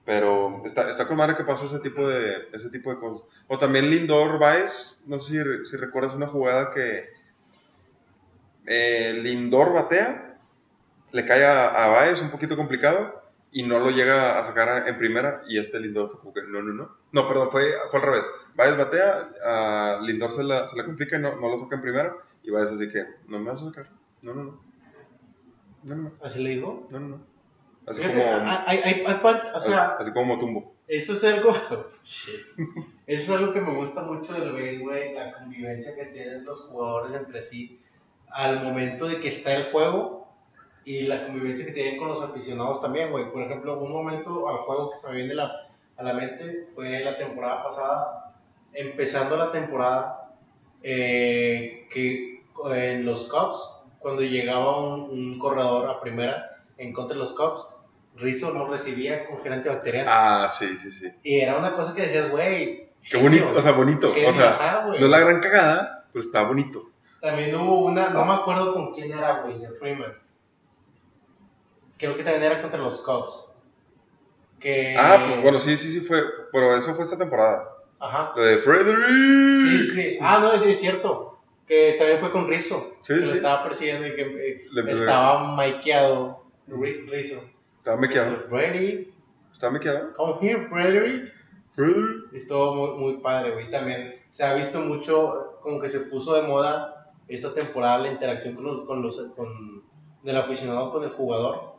[0.05, 3.27] Pero está, está con madre que pasa ese tipo de, ese tipo de cosas.
[3.47, 7.09] O también Lindor Baez, no sé si, si recuerdas una jugada que
[8.67, 10.37] eh, Lindor batea,
[11.11, 14.97] le cae a, a Baez un poquito complicado y no lo llega a sacar en
[14.97, 16.97] primera y este Lindor fue como que no, no, no.
[17.11, 18.29] No, perdón, fue, fue al revés.
[18.53, 21.81] Baez batea, a Lindor se la, se la complica y no, no lo saca en
[21.81, 23.89] primera y Baez así que no me vas a sacar.
[24.21, 24.59] No, no, no.
[25.81, 26.11] No, no, no.
[26.21, 26.87] Así le dijo.
[26.91, 27.34] no, no, no.
[27.87, 30.73] Así como, hay, hay, hay part- o sea, así como Motumbo.
[30.87, 31.53] eso es algo,
[32.03, 36.61] eso es algo que me gusta mucho del base, güey, la convivencia que tienen los
[36.63, 37.79] jugadores entre sí
[38.29, 40.27] al momento de que está el juego
[40.83, 43.31] y la convivencia que tienen con los aficionados también, güey.
[43.31, 45.51] Por ejemplo, un momento al juego que se me viene la-
[45.97, 48.35] a la mente fue la temporada pasada,
[48.73, 50.33] empezando la temporada,
[50.83, 57.19] eh, que en los Cubs, cuando llegaba un, un corredor a primera en contra de
[57.19, 57.67] los Cubs,
[58.15, 60.09] Rizzo lo recibía con gerente bacteriano.
[60.11, 61.11] Ah, sí, sí, sí.
[61.23, 62.89] Y era una cosa que decías, güey.
[63.09, 64.11] Qué bonito, o sea, bonito.
[64.27, 66.89] O sea, ajá, no es la gran cagada, pero está bonito.
[67.21, 70.13] También hubo una, no me acuerdo con quién era, güey, de Freeman.
[71.97, 73.45] Creo que también era contra los Cubs.
[74.59, 74.95] Que...
[74.97, 76.21] Ah, pues bueno, sí, sí, sí fue.
[76.51, 77.69] Pero eso fue esta temporada.
[77.99, 78.33] Ajá.
[78.35, 79.05] Lo de Frederick.
[79.55, 80.17] Sí, sí.
[80.21, 81.39] Ah, no, sí, es cierto.
[81.67, 82.95] Que también fue con Rizzo.
[83.01, 83.37] Sí, que lo sí.
[83.37, 87.43] estaba persiguiendo y que eh, estaba maikeado Ri- Rizzo.
[87.85, 88.37] Estaba mequeado.
[88.49, 89.13] Freddy,
[89.51, 90.11] Estaba mequeado.
[90.15, 91.31] come here, Frederick.
[91.73, 92.33] Frederick.
[92.33, 93.69] Estuvo muy, muy padre, güey.
[93.69, 98.55] También se ha visto mucho, como que se puso de moda esta temporada la interacción
[98.55, 99.83] con los, con los, con,
[100.23, 101.75] del aficionado con el jugador,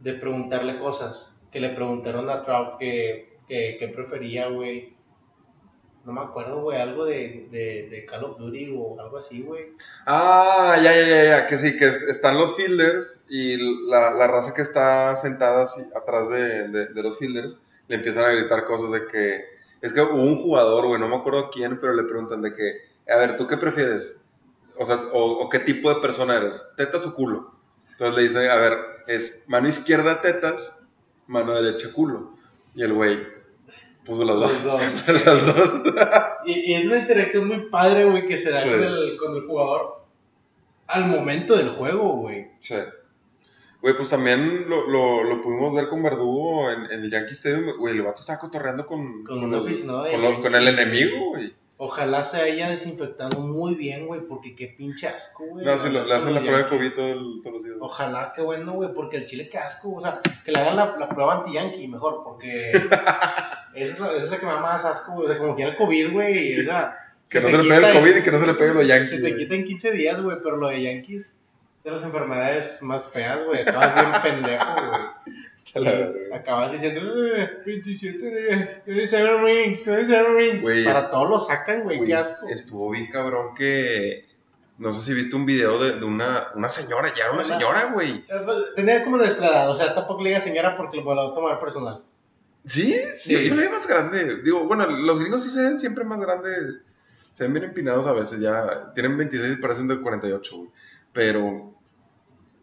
[0.00, 1.40] de preguntarle cosas.
[1.52, 4.96] Que le preguntaron a Trout que, que, que prefería, güey.
[6.08, 9.74] No me acuerdo, güey, algo de, de, de Call of Duty o algo así, güey.
[10.06, 11.46] Ah, ya, ya, ya, ya.
[11.46, 13.58] Que sí, que es- están los fielders y
[13.90, 18.24] la, la raza que está sentada así atrás de, de, de los fielders le empiezan
[18.24, 19.44] a gritar cosas de que.
[19.82, 22.78] Es que hubo un jugador, güey, no me acuerdo quién, pero le preguntan de que.
[23.12, 24.24] A ver, ¿tú qué prefieres?
[24.78, 27.52] O sea, o, o qué tipo de persona eres, tetas o culo.
[27.90, 28.78] Entonces le dicen, a ver,
[29.08, 30.88] es mano izquierda tetas,
[31.26, 32.32] mano derecha culo.
[32.74, 33.36] Y el güey
[34.08, 34.64] puso las dos.
[34.64, 34.82] dos.
[35.24, 35.82] las dos.
[36.46, 38.70] Y, y es una interacción muy padre, güey, que se da Sí.
[38.70, 40.02] con, el, con el jugador
[40.88, 42.48] al momento del juego, güey.
[42.58, 42.74] Sí.
[43.80, 47.76] Güey, pues también lo, lo, lo pudimos ver con Verdugo en, en el Yankee Stadium.
[47.78, 51.52] Güey, el vato estaba cotorreando con, Con los- lo- con el enemigo, güey.
[51.80, 55.64] Ojalá se haya desinfectado muy bien, güey, porque qué pinche asco, güey.
[55.64, 56.68] No, lo- le hacen la prueba de.
[56.68, 57.76] COVID todo el- todos los días.
[57.80, 60.96] Ojalá, qué bueno, güey, porque el chile qué asco, o sea, que le hagan la,
[60.98, 64.84] la prueba anti-yankee mejor, porque esa es, la, esa es la que me da más
[64.84, 66.96] asco, güey, o sea, como quiera el COVID, güey, o sea,
[67.30, 69.10] Que no se le pegue el COVID y que no se le pegue los Yankees.
[69.10, 71.38] Se te quita en 15 días, güey, pero lo de Yankees
[71.78, 74.06] es de las enfermedades más feas, güey, acabas bien
[74.42, 75.36] pendejo, güey.
[76.34, 77.00] Acabas diciendo,
[77.36, 80.62] "Eh, 27 de 27 rings, 27 rings.
[80.62, 82.48] Güey, Para es- todos lo sacan, güey, Güey, qué asco.
[82.48, 84.26] estuvo bien cabrón que...
[84.78, 87.44] No sé si viste un video de, de una, una señora, ya era una Una-
[87.44, 88.10] señora, güey.
[88.28, 91.30] Eh, pues, Tenía como nuestra edad, o sea, tampoco le diga señora porque lo va
[91.30, 92.02] a tomar personal.
[92.64, 92.96] ¿Sí?
[93.14, 93.32] Sí.
[93.32, 94.36] Yo, yo vi más grande.
[94.42, 96.76] Digo, bueno, los gringos sí se ven siempre más grandes.
[97.32, 98.92] Se ven bien empinados a veces, ya.
[98.94, 100.70] Tienen 26 y parecen de 48, güey.
[101.12, 101.74] Pero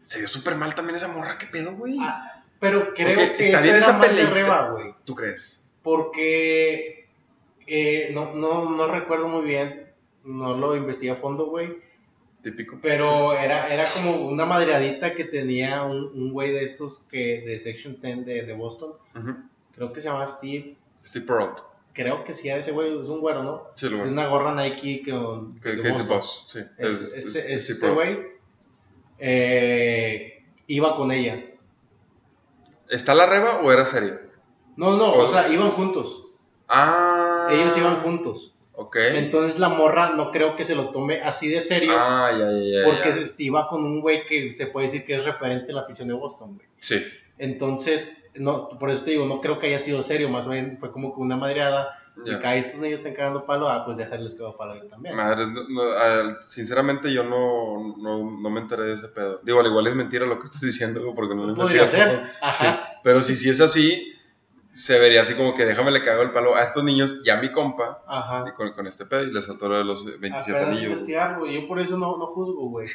[0.06, 1.98] se vio súper mal también esa morra, ¿qué pedo, güey?
[2.00, 2.35] Ah,
[2.66, 4.00] Pero creo Porque que está bien esa
[4.72, 4.94] güey.
[5.06, 5.70] ¿Tú crees?
[5.84, 7.08] Porque
[7.68, 9.88] eh, no, no, no recuerdo muy bien,
[10.24, 11.78] no lo investigué a fondo, güey.
[12.42, 12.78] Típico.
[12.82, 17.58] Pero era, era como una madreadita que tenía un, un güey de estos que de
[17.58, 18.94] Section 10 de, de Boston.
[19.74, 20.76] Creo que se llama Steve.
[21.04, 21.60] Steve Perrault.
[21.94, 23.64] Creo que sí, ese güey es un güero, ¿no?
[23.76, 24.08] Sí, lo veo.
[24.10, 25.12] una gorra Nike que,
[25.64, 26.08] Que, que Boston.
[26.10, 26.60] boss, sí.
[26.78, 28.20] Es- Es- es- este es este güey
[29.18, 31.44] eh, iba con ella.
[32.90, 34.20] ¿Está la reba o era serio?
[34.76, 36.28] No, no, O- o sea, iban juntos.
[36.68, 37.48] Ah.
[37.52, 38.56] Ellos iban juntos.
[38.74, 38.98] Ok.
[38.98, 41.94] Entonces la morra no creo que se lo tome así de serio.
[41.96, 42.86] Ah, ya, ya, ya.
[42.86, 43.22] porque ya.
[43.22, 46.10] este, iba con un güey que se puede decir que es referente a la afición
[46.10, 46.68] de Boston, güey.
[46.82, 47.02] Sí.
[47.38, 50.92] Entonces, no, por eso te digo, no creo que haya sido serio, más bien fue
[50.92, 51.98] como que una madreada.
[52.24, 55.16] De que "Ay, estos niños están cagando palo, ah, pues dejarles que palo yo también.
[55.16, 59.40] Madre, no- no, ah, sinceramente yo no, no, no me enteré de ese pedo.
[59.44, 62.52] Digo, al igual es mentira lo que estás diciendo, porque no lo Podría ser, ajá.
[62.52, 64.14] Sí, Pero si sí es así,
[64.72, 67.52] se vería así como que déjame le cago el palo a estos niños, ya mi
[67.52, 68.46] compa, Ajá.
[68.48, 70.92] y con, con este pedo, y le soltó lo de los 27 Apenas anillos.
[70.92, 71.62] investigar, güey.
[71.62, 72.90] Yo por eso no, no juzgo, güey.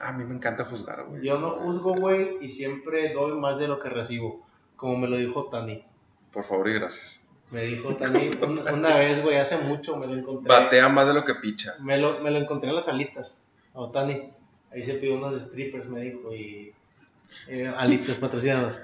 [0.00, 1.22] A mí me encanta juzgar, güey.
[1.24, 4.46] Yo no juzgo, güey, y siempre doy más de lo que recibo.
[4.76, 5.84] Como me lo dijo Tani.
[6.32, 7.19] Por favor y gracias.
[7.50, 10.48] Me dijo Tani un- una vez, güey, hace mucho me lo encontré.
[10.48, 11.74] Batea más de lo que picha.
[11.80, 13.42] Me lo, me lo encontré en las alitas.
[13.74, 14.30] A Otani.
[14.72, 16.72] Ahí se pidió unos strippers, me dijo, y.
[17.48, 18.80] eh, alitas patrocinados.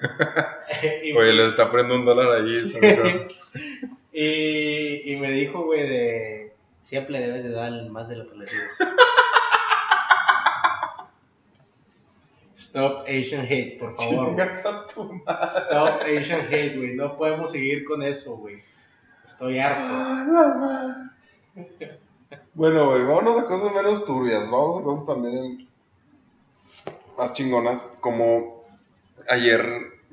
[1.04, 2.58] y, Oye, le está poniendo un dólar allí.
[2.58, 3.22] ¿sabes?
[4.12, 6.52] y, y me dijo, güey, de.
[6.82, 8.78] Siempre debes de dar más de lo que recibes.
[12.76, 14.38] Stop Asian hate, por favor.
[14.38, 15.46] a tu madre.
[15.46, 16.94] Stop Asian hate, güey.
[16.94, 18.56] No podemos seguir con eso, güey.
[19.24, 19.80] Estoy harto.
[19.88, 21.10] Ah.
[22.52, 24.50] Bueno, güey, vámonos a cosas menos turbias.
[24.50, 25.66] Vamos a cosas también
[27.16, 27.80] más chingonas.
[28.00, 28.62] Como
[29.30, 29.64] ayer,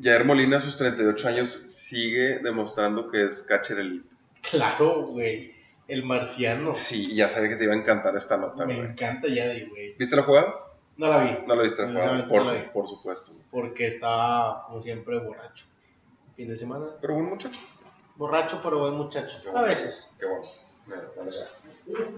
[0.01, 4.07] Jair Molina, a sus 38 años, sigue demostrando que es catcher elite.
[4.41, 5.51] Claro, güey.
[5.89, 6.74] El marciano.
[6.74, 9.95] Sí, ya sabía que te iba a encantar esta nota, Me encanta ya güey.
[9.99, 10.62] ¿Viste la jugada?
[10.98, 11.38] No la vi.
[11.48, 11.84] No la viste
[12.28, 13.32] por, su- supuesto.
[13.52, 15.66] Porque estaba, como siempre, borracho.
[16.36, 16.86] Fin de semana.
[17.02, 17.60] Pero buen muchacho.
[18.16, 19.38] Borracho, pero buen muchacho.
[19.56, 20.12] A veces.
[20.20, 20.41] Qué bueno.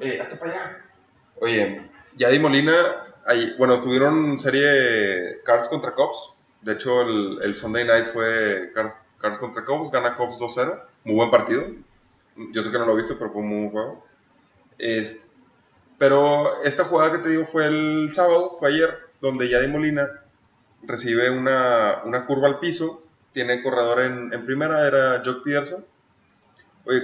[0.02, 0.86] Eh, hasta para allá.
[1.40, 2.74] Oye, Yadi Molina,
[3.26, 6.42] ahí- bueno, tuvieron serie Cards contra Cubs.
[6.62, 10.82] De hecho, el, el Sunday night fue Cards, Cards contra Cubs, gana Cubs 2-0.
[11.04, 11.64] Muy buen partido.
[12.52, 14.06] Yo sé que no lo he visto, pero fue un muy buen juego.
[14.78, 15.32] Es-
[15.98, 20.10] pero esta jugada que te digo fue el sábado, fue ayer, donde Yadi Molina
[20.84, 23.04] recibe una, una curva al piso.
[23.32, 25.86] Tiene corredor en, en primera, era Jock Peterson.
[26.86, 27.02] Oye,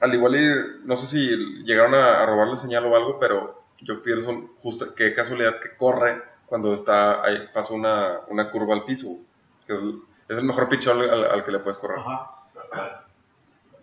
[0.00, 4.02] al igual y no sé si llegaron a, a robarle señal o algo, pero Jock
[4.02, 9.18] Peterson, justo, qué casualidad que corre cuando está ahí, pasa una, una curva al piso.
[9.66, 9.80] que es,
[10.28, 11.98] es el mejor pichón al, al que le puedes correr.
[11.98, 12.30] Ajá.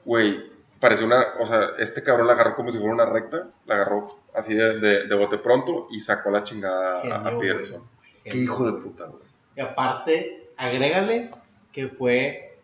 [0.06, 0.51] Güey,
[0.82, 4.20] pareció una, o sea, este cabrón la agarró como si fuera una recta, la agarró
[4.36, 7.84] así de, de, de bote pronto y sacó la chingada a- a, Genio, Peterson.
[8.26, 9.24] Qué hijo de puta, güey.
[9.56, 11.32] Y aparte, agrégale
[11.72, 12.60] que fue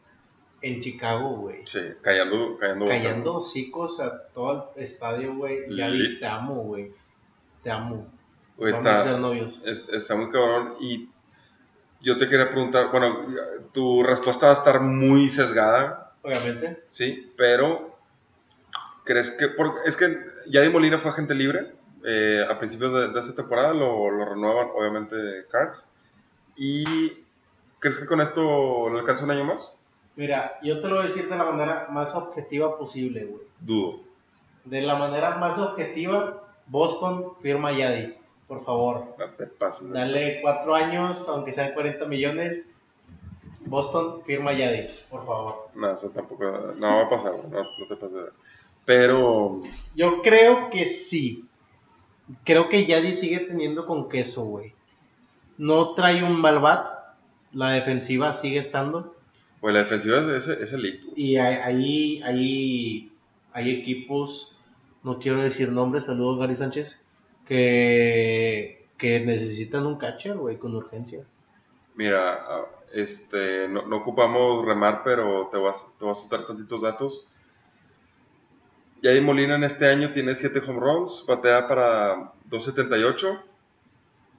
[0.61, 1.65] en Chicago, güey.
[1.65, 2.86] Sí, callando, callando.
[2.86, 2.97] boca.
[2.97, 5.74] Callando hocicos a todo el estadio, güey.
[5.76, 6.91] Ya vi, te amo, güey.
[7.63, 8.07] Te amo.
[8.57, 9.61] Güey, Vamos a ser novios.
[9.65, 11.09] Es- está muy cabrón y
[12.01, 13.28] yo te quería preguntar, bueno,
[13.72, 16.84] tu respuesta va a estar muy sesgada, Obviamente.
[16.88, 17.96] sí, pero
[19.07, 21.71] ¿crees que, por- es que Yadi Molina fue agente libre
[22.05, 25.15] eh, a principios de, de esta temporada, lo, lo renuevan obviamente
[25.49, 25.91] Cards,
[26.55, 26.83] y
[27.79, 29.79] ¿crees que con esto le alcanza un año más?
[30.15, 33.41] Mira, yo te lo voy a decir de la manera más objetiva posible, güey.
[33.59, 33.99] Dudo.
[34.65, 38.15] De la manera más objetiva, Boston firma a Yadi.
[38.47, 39.15] Por favor.
[39.19, 39.89] No te pases.
[39.89, 42.65] de- Dale cuatro años, aunque sean 40 millones.
[43.65, 45.67] Boston firma a Yadi, por favor.
[45.75, 46.45] No, eso tampoco,
[46.77, 48.33] no va a pasar, no, no te pases.
[48.88, 49.63] Pero,
[49.95, 51.43] Yo creo que sí.
[52.45, 54.73] Creo que Yadi sigue teniendo con queso, güey.
[55.57, 56.88] No trae un mal bat.
[57.51, 59.13] La defensiva sigue estando.
[59.59, 61.21] pues la defensiva es, es, elite, güey.
[61.21, 63.11] Y hay, hay,
[63.51, 64.55] hay, equipos,
[65.03, 66.97] no quiero decir nombres, saludos Gary Sánchez,
[67.45, 71.25] que, que necesitan un catcher, güey, con urgencia.
[71.95, 76.81] Mira, ah, este, no, no ocupamos remar, pero te a, te voy a soltar tantitos
[76.81, 77.25] datos.
[79.01, 83.27] Yadi Molina en este año tiene 7 home runs, batea para 278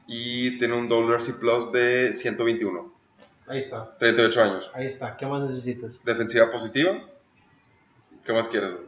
[0.06, 2.92] y tiene un WRC Plus de 121,
[3.46, 4.70] Ahí está, 38 años.
[4.74, 5.16] ahí está.
[5.16, 6.04] ¿Qué más necesitas?
[6.04, 7.02] Defensiva positiva.
[8.24, 8.72] ¿Qué más quieres?
[8.74, 8.86] güey?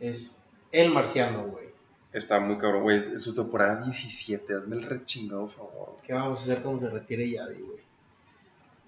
[0.00, 0.42] Es
[0.72, 1.66] el marciano, güey.
[2.12, 2.98] Está muy cabrón, güey.
[2.98, 4.54] Es, es su temporada 17.
[4.54, 5.96] Hazme el rechingado favor.
[6.04, 7.78] ¿Qué vamos a hacer cuando se retire Yadi, güey?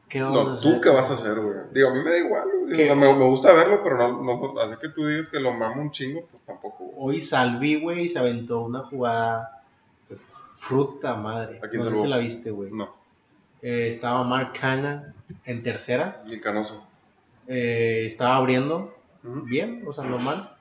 [0.09, 0.73] ¿Qué vamos a No, hacer?
[0.75, 1.57] ¿tú qué vas a hacer, güey?
[1.73, 2.77] Digo, a mí me da igual, güey.
[2.77, 2.85] ¿Qué?
[2.85, 5.53] O sea, me, me gusta verlo, pero no, no, así que tú digas que lo
[5.53, 7.17] mamo un chingo, pues tampoco, güey.
[7.17, 9.63] Hoy Salvi, güey, se aventó una jugada
[10.55, 11.61] fruta madre.
[11.63, 12.71] ¿A quién no sé si la viste, güey.
[12.73, 12.95] No,
[13.63, 16.21] Eh, estaba Mark Hanna en tercera.
[16.27, 16.87] bien canoso.
[17.47, 20.55] eh, estaba abriendo bien, o sea, normal.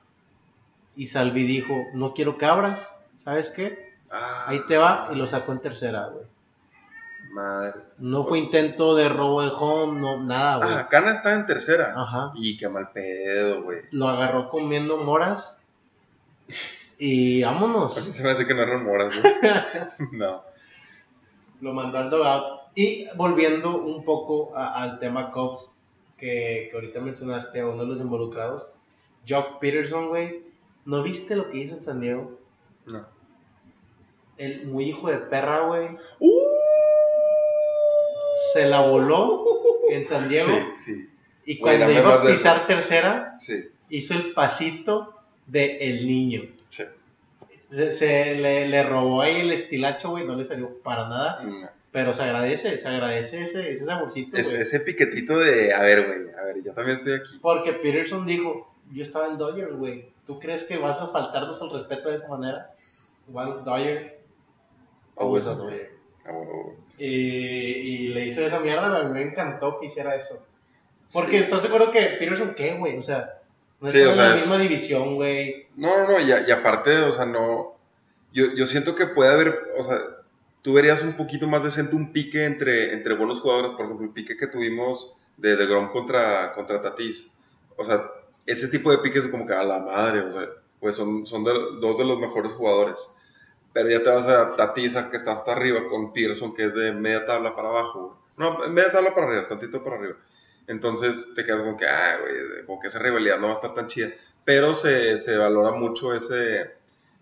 [0.96, 3.92] Y Salvi dijo, no quiero cabras, ¿sabes qué?
[4.10, 6.24] Ah, Ahí te va, y lo sacó en tercera, güey.
[7.30, 7.80] Madre.
[7.98, 10.78] No fue intento de robo de home, no, nada, güey.
[10.78, 11.94] Ah, Cana está en tercera.
[11.96, 12.32] Ajá.
[12.36, 13.80] Y qué mal pedo, güey.
[13.90, 15.64] Lo agarró comiendo moras.
[16.98, 17.96] Y vámonos.
[17.96, 19.32] A mí se me hace que no eran moras, güey.
[20.12, 20.42] no.
[21.60, 22.58] Lo mandó al dugout.
[22.74, 25.74] Y volviendo un poco a- al tema Cubs,
[26.16, 28.72] que, que ahorita mencionaste a uno de los involucrados,
[29.28, 30.42] Jock Peterson, güey.
[30.84, 32.38] ¿No viste lo que hizo en San Diego?
[32.86, 33.04] No.
[34.36, 35.88] El muy hijo de perra, güey.
[36.20, 36.30] ¡Uh!
[38.52, 39.44] Se la voló
[39.90, 40.46] en San Diego.
[40.76, 41.10] Sí, sí,
[41.44, 43.68] Y cuando iba a pisar tercera, sí.
[43.90, 45.14] hizo el pasito
[45.46, 46.42] de el niño.
[46.70, 46.84] sí.
[47.70, 50.24] Se, se le, le robó ahí el estilacho, güey.
[50.26, 51.42] No le salió para nada.
[51.42, 51.68] No.
[51.92, 56.34] Pero se agradece, se agradece ese, ese saborcito, Es- ese piquetito de, a ver, güey,
[56.34, 57.38] a ver, yo también estoy aquí.
[57.42, 60.08] Porque Peterson dijo, yo estaba en Dodgers, güey.
[60.26, 62.74] ¿Tú crees que vas a faltarnos al respeto de esa manera?
[63.32, 64.18] Once Dodger,
[65.16, 65.90] always a Dodger.
[66.28, 66.72] Ah.
[66.98, 70.46] Y, y le hizo esa mierda, a mí me encantó que hiciera eso.
[71.12, 71.36] Porque Sí.
[71.38, 72.98] estás de acuerdo que Peterson, ¿qué, güey?
[72.98, 73.40] O sea,
[73.80, 75.66] no está en la es- misma división, güey.
[75.76, 77.76] No, no, no, y, aparte, o sea, no.
[78.32, 79.98] Yo, yo siento que puede haber, o sea,
[80.62, 84.12] tú verías un poquito más decente un pique entre, entre buenos jugadores, por ejemplo, el
[84.12, 87.38] pique que tuvimos de, de Grom contra, contra Tatis.
[87.76, 88.02] O sea,
[88.44, 90.48] ese tipo de piques es como que a la madre, o sea,
[90.80, 93.17] pues son, son de- dos de los mejores jugadores.
[93.72, 94.74] Pero ya te vas a a
[95.10, 98.18] que está hasta arriba, con Pearson, que es de media tabla para abajo.
[98.36, 100.16] No, media tabla para arriba, tantito para arriba.
[100.66, 103.74] Entonces te quedas como que, ah, güey, como que esa rivalidad no va a estar
[103.74, 104.10] tan chida
[104.48, 106.70] pero se, se valora mucho ese,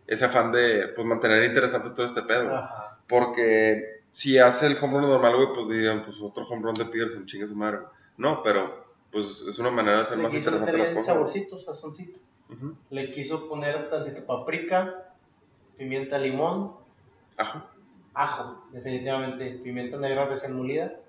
[0.06, 2.54] ese afán de pues, mantener interesante todo este pedo.
[2.54, 3.00] Ajá.
[3.08, 6.84] Porque si hace el home run normal, güey, pues dirían, pues otro home run de
[6.84, 7.78] Peterson, chingue su madre.
[7.78, 7.90] güey.
[8.16, 11.06] No, pero pues es una manera de hacer más interesante las cosas.
[11.06, 12.20] saborcito, sazoncito.
[12.48, 12.76] Ujú.
[12.90, 15.15] Le quiso poner tantito paprika,
[15.76, 16.76] pimienta, limón,
[17.36, 17.62] Ajo.
[18.14, 21.00] ajo, definitivamente, pimienta negra recién molida.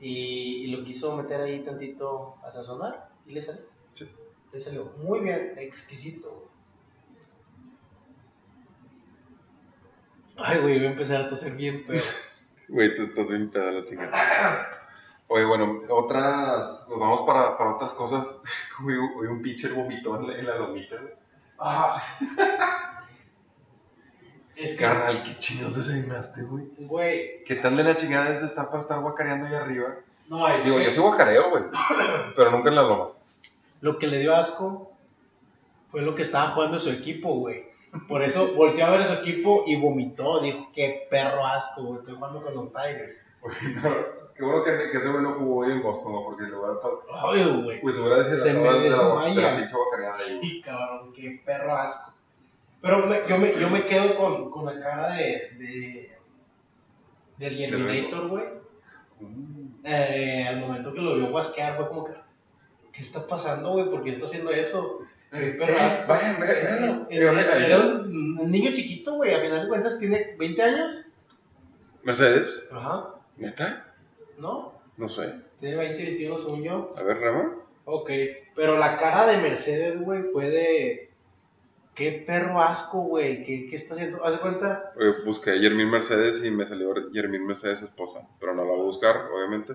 [0.00, 3.62] Y, y lo quiso meter ahí tantito a sazonar y le salió.
[3.94, 4.10] Sí.
[4.52, 6.50] Le salió muy bien, exquisito.
[10.36, 12.00] Ay, güey, voy a empezar a toser bien feo.
[12.68, 14.12] Güey, tú estás bien peda la chingada.
[15.28, 18.42] Oye, bueno, otras, nos vamos para, para otras cosas.
[18.84, 21.14] Hoy un pitcher vomitó en la, en la lomita, güey.
[21.60, 22.02] Ah.
[24.56, 26.64] es que, Carnal, qué chingados desayunaste, güey.
[26.78, 29.96] güey, ¿Qué tal de la chingada es estar para estar guacareando ahí arriba?
[30.28, 31.64] no, es Digo, que yo soy guacareo, güey.
[32.34, 33.08] Pero nunca en la loma.
[33.80, 34.92] lo que le dio asco
[35.88, 37.64] fue lo que estaba jugando su equipo, güey.
[38.08, 40.40] Por eso volteó a ver a su equipo y vomitó.
[40.40, 41.98] Dijo, qué perro asco, güey.
[41.98, 43.16] Estoy jugando con los Tigers.
[44.36, 46.24] Qué bueno que, que ese güey no jugó hoy en Boston, ¿no?
[46.24, 46.74] Porque le hubiera
[47.24, 47.80] Ay, güey.
[47.80, 50.14] Pues se hubiera Se me de la, de la.
[50.14, 52.12] Sí, cabrón, qué perro asco.
[52.86, 56.16] Pero me- yo, me, yo me quedo con, con la cara de, de
[57.36, 58.44] del Germinator, güey.
[59.82, 62.12] Eh, al momento que lo vio guasquear fue como que,
[62.92, 63.90] ¿qué está pasando, güey?
[63.90, 65.00] ¿Por qué está haciendo eso?
[65.32, 66.08] Qué perro asco.
[66.12, 67.06] Vayan, véanlo.
[67.10, 69.34] Era, un, niño chiquito, güey.
[69.34, 71.02] A final de cuentas tiene 20 años.
[72.04, 73.14] Mercedes, Ajá.
[73.36, 73.94] ¿neta?
[74.38, 74.72] ¿No?
[74.96, 75.34] No sé.
[75.58, 76.92] Tiene 20, 21 según yo.
[76.96, 77.56] A ver, Rama.
[77.84, 78.10] Ok.
[78.54, 81.05] Pero la cara de Mercedes, güey, fue de...
[81.96, 83.42] Qué perro asco, güey.
[83.42, 84.24] ¿Qué, ¿Qué está haciendo?
[84.24, 84.92] ¿Haz de cuenta?
[85.24, 88.20] Busqué a Yermín Mercedes y me salió Yermín Mercedes esposa.
[88.38, 89.74] Pero no la voy a buscar, obviamente.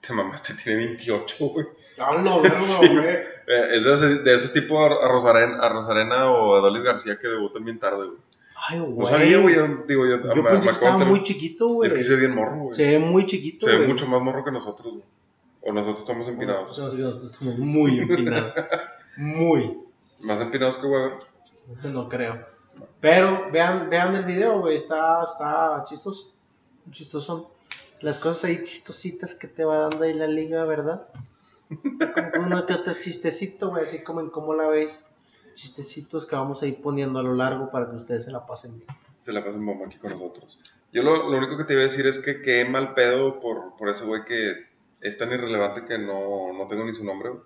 [0.00, 1.66] Te mamaste, tiene 28, güey.
[1.98, 2.88] ¡Hablo, verga, Sí.
[2.88, 3.06] güey!
[3.06, 7.28] Eh, es de, de esos tipo a Rosarena, a Rosarena o a Dolis García que
[7.28, 8.18] debutan bien tarde, güey.
[8.70, 8.96] Ay, güey.
[8.96, 9.54] No sabía, güey.
[9.54, 11.86] Yo, digo, yo, Yo me- pensé me que estaba muy chiquito, güey.
[11.88, 12.74] Es que se ve bien morro, güey.
[12.74, 13.88] Se ve muy chiquito, Se ve güey.
[13.88, 15.04] mucho más morro que nosotros, güey.
[15.62, 16.62] O nosotros estamos empinados.
[16.76, 18.54] Bueno, pues, nosotros estamos muy empinados.
[19.18, 19.78] muy.
[20.20, 21.12] Más empinados que Weber.
[21.84, 22.46] No creo.
[23.00, 24.76] Pero vean, vean el video, güey.
[24.76, 26.34] Está, está chistoso.
[26.90, 27.54] Chistoso.
[28.00, 31.08] Las cosas ahí chistositas que te va dando ahí la liga, ¿verdad?
[32.32, 33.82] Como uno que otro chistecito, güey.
[33.84, 35.10] Así como en cómo la ves.
[35.54, 38.76] Chistecitos que vamos a ir poniendo a lo largo para que ustedes se la pasen
[38.78, 38.86] bien.
[39.20, 40.58] Se la pasan bomba aquí con nosotros.
[40.92, 43.76] Yo lo, lo único que te iba a decir es que qué mal pedo por,
[43.76, 44.68] por ese güey que
[45.00, 47.30] es tan irrelevante que no, no tengo ni su nombre.
[47.30, 47.42] güey.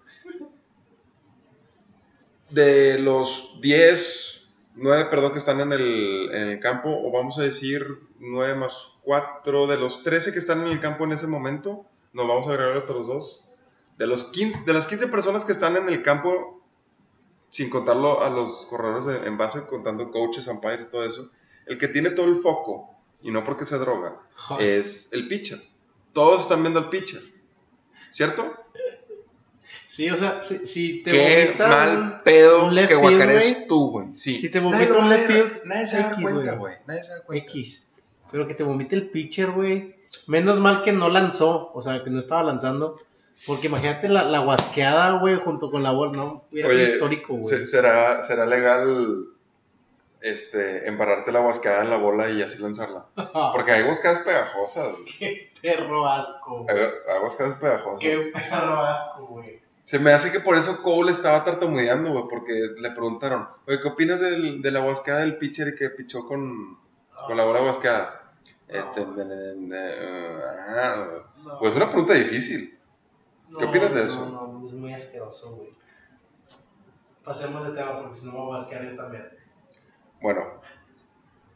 [2.52, 7.42] De los 10, 9, perdón, que están en el, en el campo, o vamos a
[7.42, 11.86] decir 9 más 4, de los 13 que están en el campo en ese momento,
[12.12, 13.48] nos vamos a agregar otros dos.
[13.98, 16.62] De, los 15, de las 15 personas que están en el campo,
[17.50, 21.30] sin contarlo a los corredores en, en base, contando coaches, umpires todo eso,
[21.66, 22.92] el que tiene todo el foco,
[23.22, 24.20] y no porque se droga,
[24.58, 25.58] es el pitcher.
[26.12, 27.22] Todos están viendo al pitcher.
[28.10, 28.52] ¿Cierto?
[29.86, 34.06] Sí, o sea, si, si te Qué mal pedo un que guacarees tú, güey.
[34.14, 34.36] Sí.
[34.38, 36.74] Si te vomita un left field, Nadie se da cuenta, güey.
[36.86, 37.46] Nadie se da cuenta.
[37.46, 37.92] X.
[38.30, 39.96] Pero que te vomite el pitcher, güey.
[40.28, 42.98] Menos mal que no lanzó, o sea, que no estaba lanzando.
[43.46, 46.44] Porque imagínate la, la guasqueada, güey, junto con la bola, ¿no?
[46.52, 47.44] Hubiera sido histórico, güey.
[47.44, 49.24] se- ¿será, ¿será legal
[50.22, 53.06] este, embarrarte la guasqueada en la bola y así lanzarla?
[53.52, 54.94] Porque hay guasqueadas pegajosas.
[55.18, 56.90] Qué perro asco, Hay, güey.
[57.12, 57.98] hay guasqueadas pegajosas.
[58.00, 59.62] Qué perro asco, güey.
[59.84, 63.88] Se me hace que por eso Cole estaba tartamudeando, güey, porque le preguntaron, oye, ¿qué
[63.88, 66.78] opinas del, de la guasqueada del pitcher que pichó con,
[67.26, 67.60] con la bola?
[68.68, 71.06] Este, de- de- de- ah,
[71.44, 71.58] No.
[71.58, 72.78] pues es una pregunta difícil.
[73.58, 74.30] ¿qué opinas de no, eso?
[74.30, 75.70] No, no, es muy asqueroso, güey.
[77.24, 79.28] Pasemos de tema porque si no me voy a asquear yo también.
[80.22, 80.60] Bueno,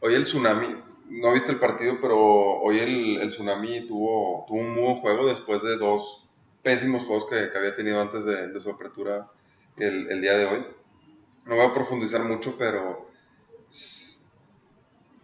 [0.01, 0.67] hoy el Tsunami,
[1.09, 5.77] no viste el partido, pero hoy el, Tsunami tuvo, un muy buen juego después de
[5.77, 6.27] dos
[6.63, 9.31] pésimos juegos que, había tenido antes de, su apertura
[9.77, 10.65] el, día de hoy.
[11.45, 13.09] No voy a profundizar mucho, pero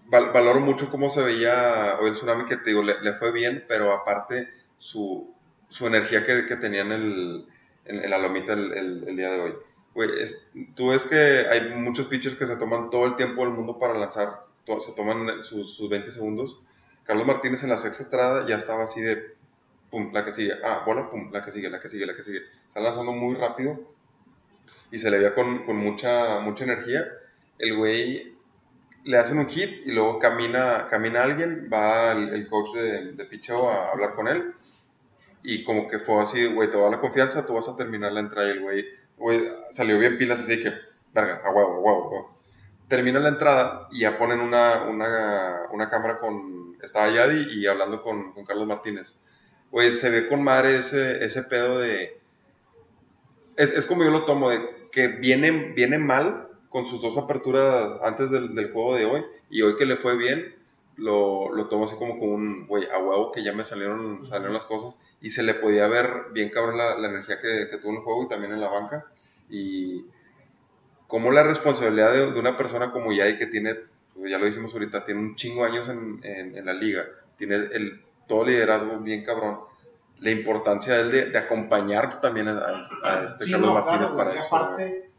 [0.09, 3.91] valoro mucho cómo se veía hoy el Tsunami, que te digo, le, fue bien, pero
[3.91, 5.35] aparte su,
[5.67, 7.45] su energía que, tenía en, el,
[8.09, 9.53] la lomita el día de hoy.
[9.95, 10.09] Güey,
[10.75, 11.15] tú ves que
[11.49, 14.93] hay muchos pitchers que se toman todo el tiempo del mundo para lanzar, to- se
[14.93, 16.63] toman sus, sus 20 segundos.
[17.03, 19.35] Carlos Martínez en la sexta entrada ya estaba así de,
[19.91, 22.23] pum, la que sigue, ah, bola, pum, la que sigue, la que sigue, la que
[22.23, 22.39] sigue.
[22.67, 23.79] Está lanzando muy rápido
[24.91, 27.05] y se le veía con, con mucha, mucha energía.
[27.59, 28.33] El güey
[29.03, 33.25] le hacen un hit y luego camina, camina alguien, va el, el coach de, de
[33.25, 34.53] picheo a hablar con él
[35.43, 37.75] y como que fue así, güey, te voy a dar la confianza, tú vas a
[37.75, 38.85] terminar la entrada y el güey,
[39.23, 40.73] güey, salió bien pilas así que,
[41.13, 42.39] verga, a huevo, a huevo, a huevo.
[42.89, 48.03] Termina la entrada y ya ponen una, una, una cámara con, estaba Yadi y hablando
[48.03, 49.19] con, con Carlos Martínez.
[49.71, 52.19] Güey, se ve con madre ese, ese pedo de,
[53.55, 58.01] es, es como yo lo tomo, de que viene, viene mal con sus dos aperturas
[58.03, 60.53] antes del, del juego de hoy y hoy que le fue bien,
[60.97, 64.53] lo, lo tomo así como con un, güey, a huevo que ya me salieron, salieron
[64.53, 67.91] las cosas y se le podía ver bien cabrón la, la energía que, que tuvo
[67.91, 69.05] en el juego y también en la banca
[69.49, 70.05] y
[71.07, 73.75] como la responsabilidad de, de una persona como Yadi que tiene,
[74.15, 77.05] pues ya lo dijimos ahorita, tiene un chingo años en, en, en la liga,
[77.37, 79.59] tiene el, todo liderazgo bien cabrón,
[80.19, 84.11] la importancia de él de, de acompañar también a, a este, Sí, Carlos no, Martínez
[84.11, 84.55] claro, para eso.
[84.55, 85.11] aparte,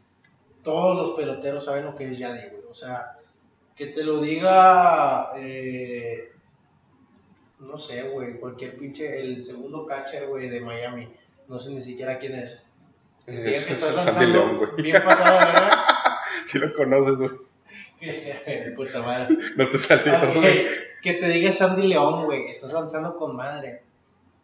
[0.63, 2.63] todos los peloteros saben lo que es Yadi, güey.
[2.69, 3.14] O sea,
[3.75, 6.31] que te lo diga, eh,
[7.59, 11.13] no sé, güey, cualquier pinche, el segundo catcher, güey, de Miami.
[11.47, 12.63] No sé ni siquiera quién es.
[13.27, 14.83] Bien que Es, es estás lanzando León, güey.
[14.83, 15.71] bien pasado, ¿verdad?
[16.45, 17.31] Si lo conoces, güey.
[18.75, 19.35] Puta madre.
[19.57, 20.67] No te salió, Ah, güey.
[21.01, 23.81] que te diga Sandy León, güey, estás lanzando con madre.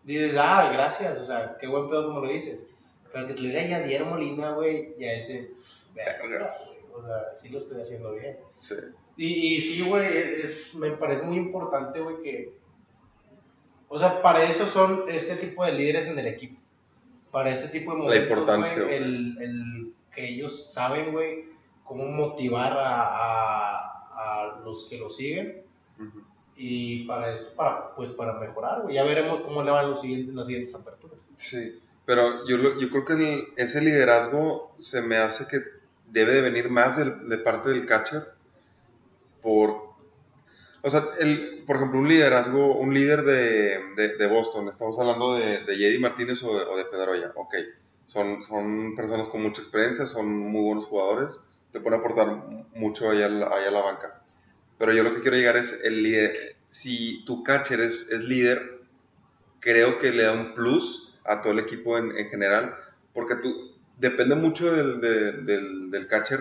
[0.03, 2.67] Dices, ah, gracias, o sea, qué buen pedo como lo dices.
[3.13, 5.51] Pero que te lo diga Yadier Molina, güey, ya ese,
[5.93, 6.49] verga,
[6.95, 8.38] o sea, sí lo estoy haciendo bien.
[8.59, 8.75] Sí.
[9.18, 10.07] Y, y sí, güey,
[10.43, 12.53] es, me parece muy importante, güey, que,
[13.88, 16.59] o sea, para eso son este tipo de líderes en el equipo.
[17.32, 21.45] Para ese tipo de La momentos, importancia, güey, el, el que ellos saben, güey,
[21.84, 25.64] cómo motivar a, a, a los que lo siguen
[25.99, 26.22] Ujú.
[26.55, 28.95] y para eso, para, pues para mejorar, güey.
[28.95, 31.18] Ya veremos cómo le van los siguientes, las siguientes aperturas.
[31.36, 35.59] Sí, pero yo, yo creo que el- ese liderazgo se me hace que
[36.07, 38.24] debe de venir más del- de, parte del catcher
[39.41, 39.91] por...
[40.83, 45.35] O sea, el, por ejemplo, un liderazgo, un líder de, de- de Boston, estamos hablando
[45.35, 47.53] de, de Jedi Martínez o de, o de Pedroya, ok,
[48.07, 52.27] son, son personas con mucha experiencia, son muy buenos jugadores, te pueden aportar
[52.73, 54.23] mucho allá a la, banca.
[54.79, 58.81] Pero yo lo que quiero llegar es el líder, si tu catcher es, es líder,
[59.59, 62.75] creo que le da un plus a todo el equipo en, en general,
[63.13, 66.39] porque tú, depende mucho del, de- del, del catcher,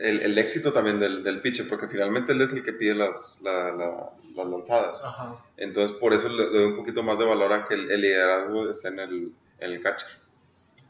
[0.00, 3.40] el, el éxito también del, del pitcher, porque finalmente él es el que pide las,
[3.42, 5.04] la- la- las lanzadas.
[5.04, 5.36] Ajá.
[5.56, 8.00] Entonces, por eso le, le doy un poquito más de valor a que el, el
[8.00, 10.08] liderazgo esté en el, en el catcher.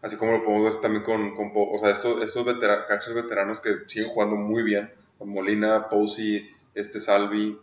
[0.03, 3.61] Así como lo podemos ver también con, con o sea, estos, estos vetera- catchers veteranos
[3.61, 7.59] que siguen jugando muy bien, Molina, Posey, este Salvi,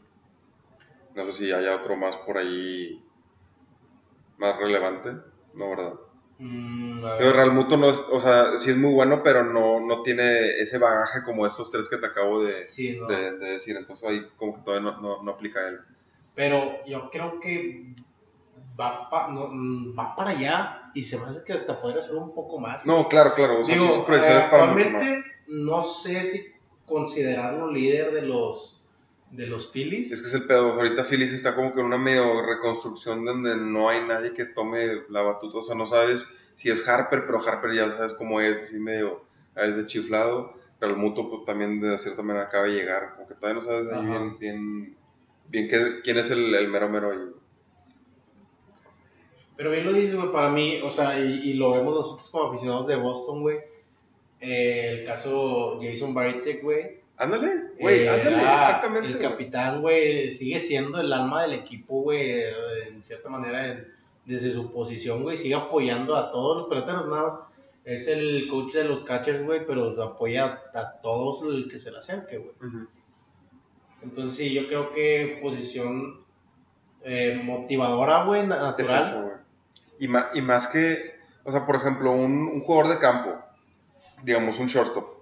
[1.16, 3.02] no sé si haya otro más por ahí
[4.38, 5.14] más relevante,
[5.56, 5.94] no, ¿verdad?
[6.40, 7.04] Mm.
[7.18, 10.78] Pero Realmuto no es, o sea, sí es muy bueno, pero no, no tiene ese
[10.78, 13.08] bagaje como estos tres que te acabo de, Sí, no.
[13.08, 15.80] de, de decir, entonces ahí como que todavía no, no, no aplica él.
[16.36, 17.96] Pero yo creo que
[18.80, 22.34] va, pa- mm, va para allá y se me hace que hasta podría ser un
[22.36, 22.86] poco más.
[22.86, 24.86] No, claro, claro, o sea, Digo, sí, su proyección eh, es para mucho más.
[24.94, 26.46] actualmente no sé si
[26.86, 28.77] considerarlo líder de los
[29.32, 30.12] de los Phillies.
[30.12, 33.56] Es que es el pedo, ahorita Phillies está como que en una medio reconstrucción donde
[33.56, 37.40] no hay nadie que tome la batuta, o sea, no sabes si es Harper, pero
[37.46, 39.24] Harper ya sabes cómo es, así medio,
[39.56, 43.16] a veces de chiflado, pero el mutuo pues también de cierta manera acaba de llegar,
[43.16, 44.98] como que todavía no sabes ahí bien, bien,
[45.50, 47.32] bien que, quién es el, el mero mero ahí.
[49.58, 52.50] Pero bien lo dices, güey, para mí, o sea, y, y lo vemos nosotros como
[52.50, 53.58] aficionados de Boston, güey.
[54.40, 57.02] Eh, el caso Jason Varitek, güey.
[57.18, 59.10] Ándale, güey, Eh, ándale, exactamente.
[59.10, 62.42] El capitán, güey, sigue siendo el alma del equipo, güey,
[62.90, 63.88] en cierta manera, en-
[64.26, 67.34] desde su posición, güey, sigue apoyando a todos los peloteros, nada más.
[67.86, 72.00] Es el coach de los catchers, güey, pero apoya a todos el que se le
[72.00, 72.52] acerque, güey.
[74.04, 76.26] Entonces, sí, yo creo que posición
[77.04, 79.02] eh, motivadora, güey, Es natural.
[79.02, 79.36] eso, güey.
[80.00, 81.16] Y, ma- y más que,
[81.46, 83.40] o sea, por ejemplo, un, un jugador de campo,
[84.24, 85.17] digamos un shortstop.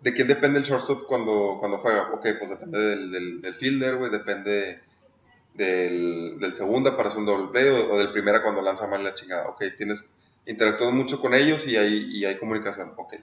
[0.00, 2.10] ¿De quién depende el shortstop cuando, cuando juega?
[2.12, 4.80] Ok, pues depende del, del, fielder, güey, depende
[5.54, 9.02] del, del segunda para hacer un doble play o, o del primera cuando lanza mal
[9.02, 9.48] la chingada.
[9.48, 12.92] Ok, tienes, interactúas mucho con ellos y hay, y hay comunicación.
[12.96, 13.14] Ok.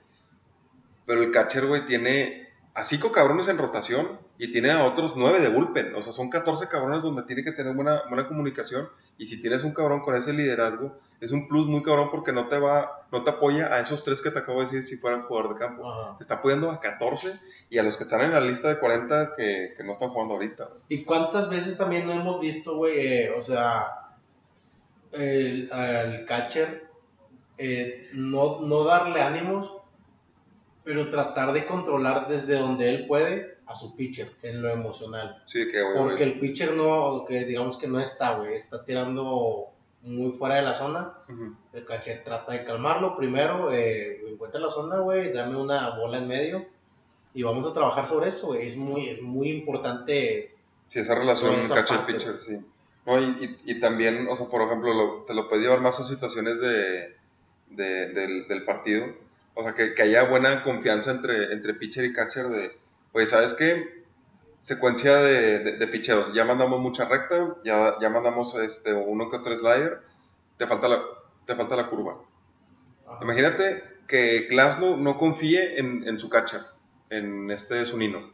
[1.05, 2.44] Pero el catcher, güey, tiene
[2.76, 5.95] a cinco cabrones en rotación y tiene a otros nueve de bullpen.
[5.95, 8.89] O sea, son 14 cabrones donde tiene que tener buena, buena comunicación.
[9.17, 12.49] Y si tienes un cabrón con ese liderazgo, es un plus muy cabrón porque no
[12.49, 15.23] te va, no te apoya a esos tres que te acabo de decir si fueran
[15.23, 15.89] jugador de campo.
[15.89, 16.17] Ajá.
[16.17, 19.32] Te está apoyando a 14 y a los que están en la lista de 40
[19.38, 20.69] que, que no están jugando ahorita.
[20.89, 22.99] ¿Y cuántas veces también no hemos visto, güey?
[22.99, 24.09] eh, o sea,
[25.13, 26.88] el, al catcher
[27.57, 29.78] eh, no, no darle ánimos,
[30.86, 35.41] pero tratar de controlar desde donde él puede a su pitcher en lo emocional.
[35.47, 39.65] Sí, que güey, Porque el pitcher no, que digamos que no está, güey, está tirando
[40.03, 41.13] muy fuera de la zona.
[41.73, 46.27] El catcher trata de calmarlo primero, eh, encuentra la zona, güey, dame una bola en
[46.27, 46.65] medio
[47.33, 48.67] y vamos a trabajar sobre eso, güey.
[48.67, 50.53] Es muy, es muy importante.
[50.88, 52.59] Sí, esa relación Toda esa catcher parte, pitcher, sí.
[53.07, 56.03] No, y, y, y también, o sea, por ejemplo, lo- te lo llevar más a
[56.03, 57.15] situaciones de,
[57.71, 59.05] de- del, del partido.
[59.56, 62.78] O sea, que, que haya buena confianza entre, entre pitcher y catcher de,
[63.14, 64.03] oye, ¿sabes qué?
[64.62, 66.34] Secuencia de, de, de picheos.
[66.34, 70.01] Ya mandamos mucha recta, ya, ya mandamos este, uno que otro slider,
[70.58, 71.01] te falta la,
[71.45, 72.18] te falta la curva.
[73.08, 73.20] Ajá.
[73.22, 76.62] Imagínate que Glasnow no confíe en, en su catcher,
[77.10, 78.34] en este Zunino.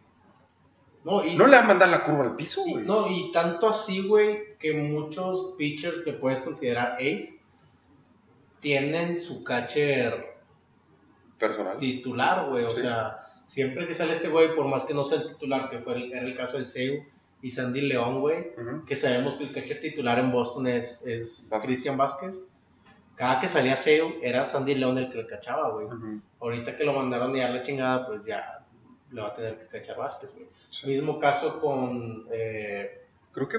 [1.04, 2.86] No, y, No le va a mandar la curva al piso, güey.
[2.86, 7.42] no, y tanto así, güey, que muchos pitchers que puedes considerar ace
[8.60, 10.31] tienen su catcher
[11.42, 11.76] Personal.
[11.78, 12.64] titular, güey.
[12.64, 12.82] O Sí.
[12.84, 15.96] sea, siempre que sale este güey, por más que no sea el titular, que fue
[15.96, 17.04] el, era el caso de Seu
[17.42, 18.52] y Sandy León, güey,
[18.88, 21.68] que sabemos que el catcher titular en Boston es, es Vázquez.
[21.68, 22.36] Cristian Vázquez.
[23.16, 25.88] Cada que salía Seu, era Sandy León el que le cachaba, güey.
[26.40, 28.64] Ahorita que lo mandaron a dar la chingada, pues ya
[29.12, 30.48] le va a tener que cachar Vázquez, güey.
[30.70, 30.88] Sí.
[30.88, 33.02] Mismo caso con eh,
[33.34, 33.58] Creo que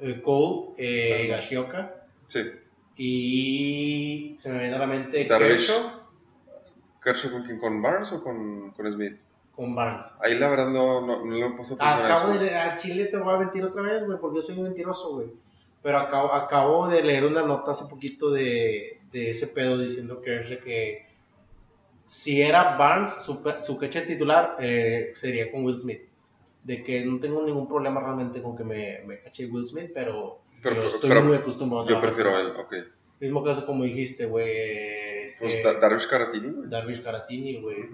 [0.00, 1.26] eh, Cole, eh.
[1.28, 2.40] Gashioka sí.
[2.96, 5.26] y se me viene a la mente.
[5.26, 5.97] Kershaw
[7.08, 7.58] ¿Kershaw con quién?
[7.58, 9.18] ¿Con Barnes o con, con Smith?
[9.56, 10.14] con Barnes.
[10.20, 12.42] Ahí la verdad no, no, no le puse a Acabo eso.
[12.44, 15.14] de a Chile te voy a mentir otra vez, güey, porque yo soy un mentiroso,
[15.16, 15.32] güey.
[15.82, 20.58] Pero acabo, acabo de leer una nota hace poquito de, de ese pedo diciendo de
[20.60, 21.06] que
[22.06, 26.02] si era Barnes, su, su catcher titular eh, sería con Will Smith.
[26.62, 30.38] De que no tengo ningún problema realmente con que me, me cache Will Smith, pero,
[30.62, 32.74] Pero- yo estoy pero muy acostumbrado a Yo prefiero a con él, ok.
[33.20, 35.07] Mismo caso como dijiste, güey.
[35.28, 36.68] Este, Pues Da- Darvish Caratini, güey.
[36.68, 37.88] Darvish Caratini, güey.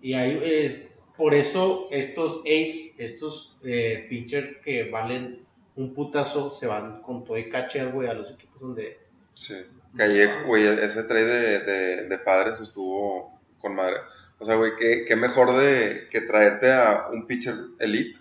[0.00, 5.44] Y hay, eh, por eso estos ace, estos eh, pitchers que valen
[5.76, 8.98] un putazo, se van con todo y catcher, güey, a los equipos donde...
[9.34, 9.54] Sí.
[9.98, 13.96] Ayer, güey, ese trade de, de, de padres estuvo con madre.
[14.38, 18.18] O sea, güey, qué, qué mejor de que traerte a un pitcher elite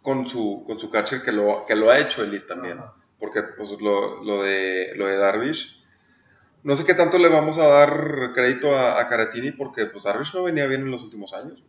[0.00, 2.78] con su, con su catcher que lo, que lo ha hecho elite también.
[2.78, 2.94] Ajá.
[3.18, 5.81] Porque pues, lo, lo, de, lo de Darvish,
[6.64, 10.34] no sé qué tanto le vamos a dar crédito a, a Caratini porque pues Darvish
[10.34, 11.62] no venía bien en los últimos años.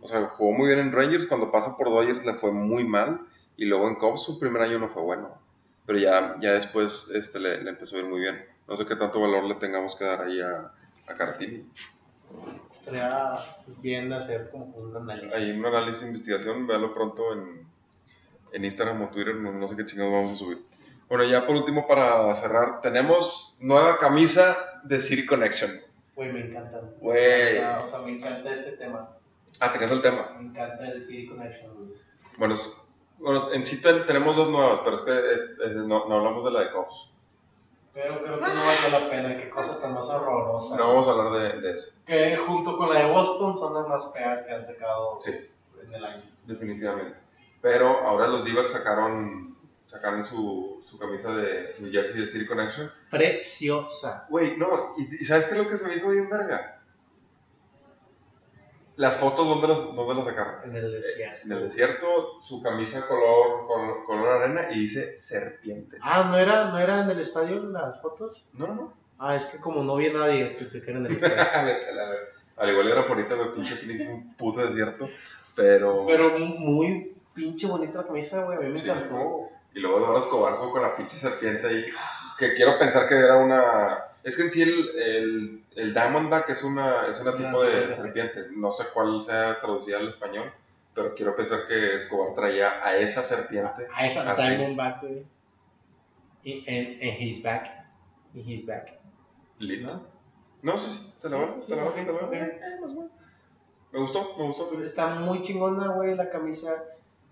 [0.00, 3.20] O sea, jugó muy bien en Rangers, cuando pasa por Dodgers le fue muy mal
[3.56, 5.36] y luego en Cubs su primer año no fue bueno.
[5.84, 8.44] Pero ya, ya después este, le, le empezó a ir muy bien.
[8.66, 10.72] No sé qué tanto valor le tengamos que dar ahí a,
[11.06, 11.66] a Caratini.
[12.72, 13.34] Estaría
[13.64, 15.34] pues, bien hacer como un análisis.
[15.34, 17.66] Hay un análisis de investigación, véalo pronto en,
[18.52, 20.58] en Instagram o Twitter, no, no sé qué chingados vamos a subir.
[21.08, 25.70] Bueno, ya por último para cerrar, tenemos nueva camisa de City Connection.
[26.14, 26.80] Güey, me encanta.
[27.00, 27.56] Güey.
[27.56, 29.10] O sea, o sea, me encanta este tema.
[29.60, 30.34] Ah, te el tema.
[30.38, 31.90] Me encanta el City Connection, güey.
[32.36, 36.06] Bueno, es- bueno, en sí ten- tenemos dos nuevas, pero es que es- es- no,
[36.08, 37.12] no hablamos de la de Cubs.
[37.94, 40.76] Pero creo que no vale la pena, qué cosa tan más horrorosa.
[40.76, 43.88] No vamos a hablar de, de eso, Que junto con la de Boston son las
[43.88, 45.32] más feas que han sacado Sí.
[45.82, 46.22] en el año.
[46.46, 47.16] definitivamente.
[47.60, 49.56] Pero ahora los d sacaron,
[49.88, 52.88] sacaron su, su camisa de su jersey de City Connection.
[53.10, 54.26] Preciosa.
[54.30, 56.80] Güey, no, y, y ¿sabes qué es lo que se me hizo bien verga?
[58.96, 60.54] Las fotos, ¿dónde las, dónde las sacaron?
[60.64, 61.40] En el desierto.
[61.44, 66.00] En el desierto, su camisa color, color, color arena y dice serpientes.
[66.02, 68.48] Ah, ¿no era, ¿no era en el estadio las fotos?
[68.52, 68.94] No, no, no.
[69.20, 71.36] Ah, es que como no vi a nadie, pensé que era en el estadio.
[72.56, 75.08] Al igual era ahorita, güey, pinche Phoenix un puto desierto.
[75.54, 76.04] Pero.
[76.06, 78.58] Pero muy pinche bonita la camisa, güey.
[78.58, 79.48] A mí me Sí, encantó.
[79.78, 81.86] Y luego Dora Escobar con la pinche serpiente ahí.
[82.36, 83.96] Que quiero pensar que era una.
[84.24, 88.48] Es que en sí el, el, el Diamondback es una, es una tipo de serpiente.
[88.50, 90.52] No sé cuál sea traducida al español.
[90.94, 93.86] Pero quiero pensar que Escobar traía a esa serpiente.
[93.94, 94.34] A esa.
[94.34, 95.24] Diamondback, güey.
[96.42, 97.70] En, en his back.
[98.34, 98.98] En his back.
[99.60, 99.88] Lit.
[100.62, 100.76] ¿No?
[100.76, 101.18] Sí, sí.
[101.22, 102.18] Te la Sí, te la ok, te la.
[102.18, 102.96] Eh, menos.
[103.92, 104.82] Me gustó, me gustó.
[104.82, 106.82] Está muy chingona, güey, la camisa.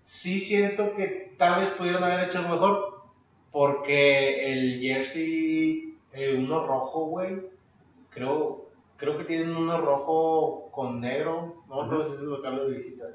[0.01, 2.97] Sí siento que tal vez pudieron haber hecho algo mejor.
[3.51, 7.37] Porque el jersey, eh, uno rojo, güey.
[8.09, 11.63] Creo, creo que tienen uno rojo con negro.
[11.67, 13.05] No me acuerdo si es el local de visita.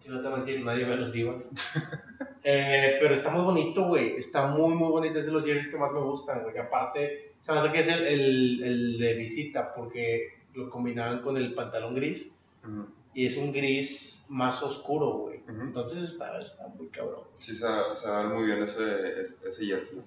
[0.00, 1.50] Si no te mentir, nadie ve los divas.
[2.42, 4.16] Eh, pero está muy bonito, güey.
[4.16, 5.18] Está muy, muy bonito.
[5.18, 6.56] Es de los jerseys que más me gustan, güey.
[6.56, 11.36] Aparte, se me hace que es el, el, el de visita porque lo combinaban con
[11.36, 12.86] el pantalón gris Ujú.
[13.12, 15.39] y es un gris más oscuro, güey.
[15.50, 15.60] Ujú.
[15.62, 17.24] Entonces está, está muy cabrón.
[17.38, 20.02] Sí, se, va- se va a ver muy bien ese, ese, ese jersey.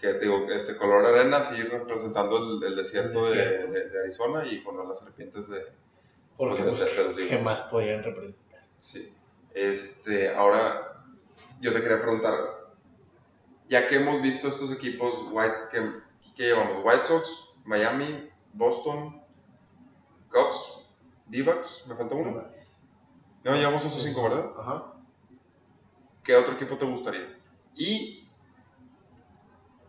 [0.00, 3.72] Que digo, este color arena, sí, representando el, el desierto, El de- desierto.
[3.72, 5.64] De, de Arizona y con las serpientes de.
[6.36, 6.70] Porque de- de
[7.04, 7.42] los ¿qué Eagles.
[7.42, 8.64] más podían representar?
[8.78, 9.14] Sí.
[9.54, 11.04] Este, ahora,
[11.60, 12.34] yo te quería preguntar,
[13.68, 15.90] ya que hemos visto estos equipos, White, que,
[16.36, 16.82] que llevamos?
[16.84, 19.22] White Sox, Miami, Boston,
[20.28, 20.86] Cubs,
[21.26, 22.44] D-backs, ¿me falta uno?
[23.44, 24.52] No, llevamos esos cinco, ¿verdad?
[24.58, 24.94] Ajá.
[26.24, 27.38] ¿Qué otro equipo te gustaría?
[27.76, 28.26] Y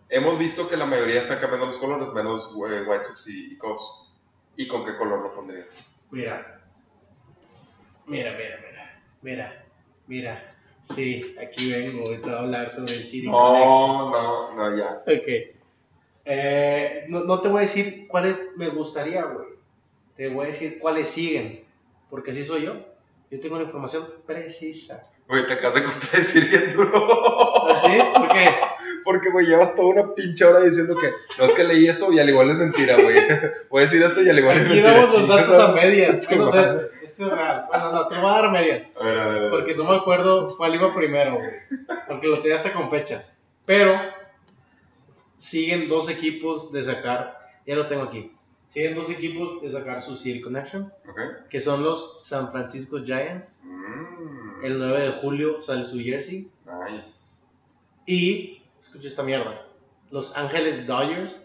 [0.09, 3.57] hemos visto que la mayoría están cambiando los colores, menos eh, White Sox y, y
[3.57, 4.11] Cubs.
[4.57, 5.85] ¿Y con qué color lo pondrías?
[6.11, 6.61] Mira.
[8.05, 9.03] Mira, mira, mira.
[9.21, 9.65] Mira.
[10.07, 10.55] Mira.
[10.81, 12.35] Sí, aquí vengo.
[12.35, 15.01] A hablar sobre el City No, no, no, ya.
[15.07, 15.55] Ok.
[16.25, 19.47] Eh, no, no te voy a decir cuáles me gustaría, güey.
[20.15, 21.63] Te voy a decir cuáles siguen.
[22.09, 22.94] Porque así soy yo.
[23.31, 25.07] Yo tengo la información precisa.
[25.27, 27.67] Güey, te acabas de contradecir bien duro.
[27.71, 27.97] ¿Así?
[28.15, 28.49] ¿Por qué?
[29.03, 32.19] Porque, güey, llevas toda una pinche hora diciendo que no es que leí esto y
[32.19, 33.17] al igual es mentira, güey.
[33.69, 34.93] Voy a decir esto y al igual es Aquí mentira.
[34.93, 36.21] damos los datos a medias.
[36.21, 37.65] tu Bueno, o sea, este, este es real.
[37.67, 38.89] Bueno, no, te voy a dar medias.
[38.99, 39.51] A ver, a ver, a ver.
[39.51, 41.49] Porque no me acuerdo cuál iba primero, güey.
[42.07, 43.33] Porque lo tenía hasta con fechas.
[43.65, 43.99] Pero
[45.37, 47.39] siguen dos equipos de sacar.
[47.65, 48.31] Ya lo tengo aquí.
[48.69, 50.91] Siguen dos equipos de sacar su City Connection.
[51.09, 51.47] Ok.
[51.49, 53.61] Que son los San Francisco Giants.
[53.63, 56.49] Mm, El 9 de julio sale su jersey.
[56.89, 57.35] nice.
[58.05, 59.65] Y, escucha esta mierda.
[60.11, 61.39] Los Ángeles Dodgers,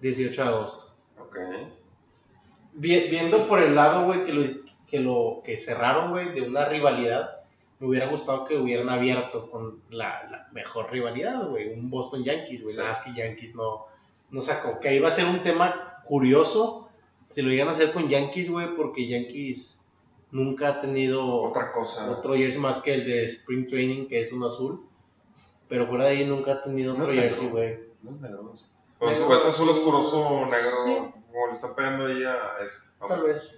[0.00, 0.94] 18 de agosto.
[1.18, 1.36] Ok.
[2.74, 4.44] Vi- viendo por el lado, güey, que lo,
[4.86, 7.40] que lo que cerraron, güey, de una rivalidad,
[7.78, 12.62] me hubiera gustado que hubieran abierto con la, la mejor rivalidad, güey, un Boston Yankees,
[12.62, 12.78] güey, Sí.
[12.78, 13.86] nada más que Yankees no,
[14.30, 16.88] no sacó, que iba a ser un tema curioso
[17.28, 19.86] si lo iban a hacer con Yankees, güey, porque Yankees
[20.32, 22.10] nunca ha tenido Otra cosa.
[22.10, 24.84] otro jersey más que el de Spring Training, que es uno azul,
[25.68, 27.56] pero fuera de ahí nunca ha tenido No otro es jersey, negro.
[27.58, 27.78] güey.
[28.02, 28.72] Los negros.
[28.98, 29.26] Pues, Negro.
[29.28, 30.96] pues azul oscuroso negro, Sí.
[31.30, 32.36] como le están pegando ahí a
[32.66, 32.76] eso.
[33.08, 33.54] Tal vez.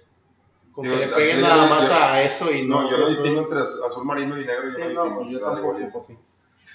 [0.71, 2.83] Con Digo, que le peguen nada yo- más yo- a eso y no.
[2.83, 4.69] No, yo lo no- distingo entre az- azul marino y negro.
[4.69, 5.77] Sí, yo no, distingo, pues yo tampoco.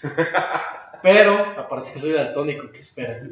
[1.02, 3.22] Pero, aparte que soy daltónico, ¿qué esperas?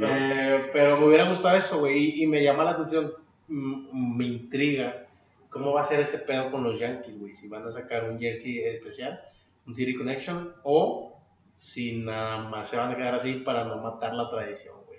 [0.00, 3.12] Eh, pero me hubiera gustado eso, güey, y, y me llama la atención,
[3.48, 5.06] mm, me intriga
[5.50, 8.18] cómo va a ser ese pedo con los Yankees, güey, si van a sacar un
[8.18, 9.20] jersey especial,
[9.66, 11.16] un City Connection, o
[11.56, 14.98] si nada más se van a quedar así para no matar la tradición, güey.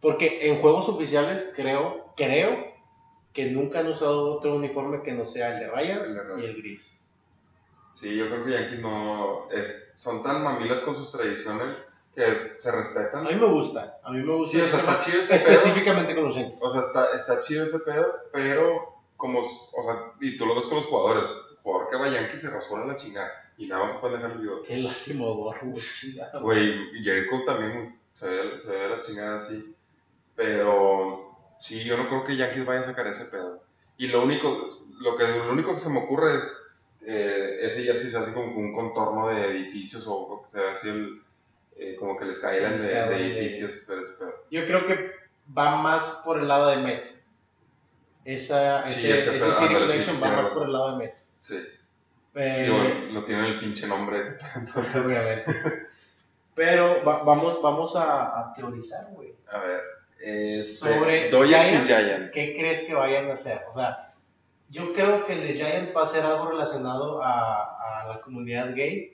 [0.00, 2.74] Porque en juegos oficiales creo, creo
[3.32, 6.40] que nunca han usado otro uniforme que no sea el de rayas El de rayas.
[6.42, 7.04] y el gris.
[7.94, 9.50] Sí, yo creo que Yankees no.
[9.50, 13.26] Es, son tan mamilas con sus tradiciones que se respetan.
[13.26, 14.56] A mí me gusta, a mí me gusta.
[14.56, 16.62] Sí, o sea, está chido ese Específicamente con los Yankees.
[16.62, 20.66] O sea, está, está chido ese pedo, pero como, o sea, y tú lo ves
[20.66, 23.92] con los jugadores, el jugador que va Yankees se rasura la chingada y nada más
[23.92, 24.68] se puede dejar el bigote.
[24.68, 26.40] Qué lastimador, güey, chingada.
[26.40, 29.74] Güey, Cole también se ve, se ve la chingada así,
[30.36, 33.62] pero sí, yo no creo que Yankees vaya a sacar ese pedo.
[33.96, 34.66] Y lo único,
[35.00, 36.60] lo que, lo único que se me ocurre es,
[37.06, 40.70] eh, ese jersey se hace como un contorno de edificios o, o que se ve
[40.70, 41.22] así el,
[41.76, 44.34] eh, como que skyline El de, de edificios, pero ese pedo.
[44.50, 45.10] Yo creo que
[45.56, 47.34] va más por el lado de Mets.
[48.24, 51.28] Esa, Sí, ese, ese ese City sí, sí, va más por el lado de Mets.
[51.40, 51.58] Sí.
[52.36, 55.04] Eh, Digo, lo tiene el pinche nombre ese, entonces...
[55.04, 55.86] obviamente.
[56.54, 59.34] Pero va- vamos, vamos a, a teorizar, güey.
[59.52, 59.80] A ver,
[60.24, 62.34] eh, Sobre Dodgers y Giants, Giants.
[62.34, 63.60] ¿Qué crees que vayan a hacer?
[63.70, 64.12] O sea,
[64.70, 68.74] Yo creo que el de Giants va a ser algo relacionado a, a la comunidad
[68.74, 69.13] gay.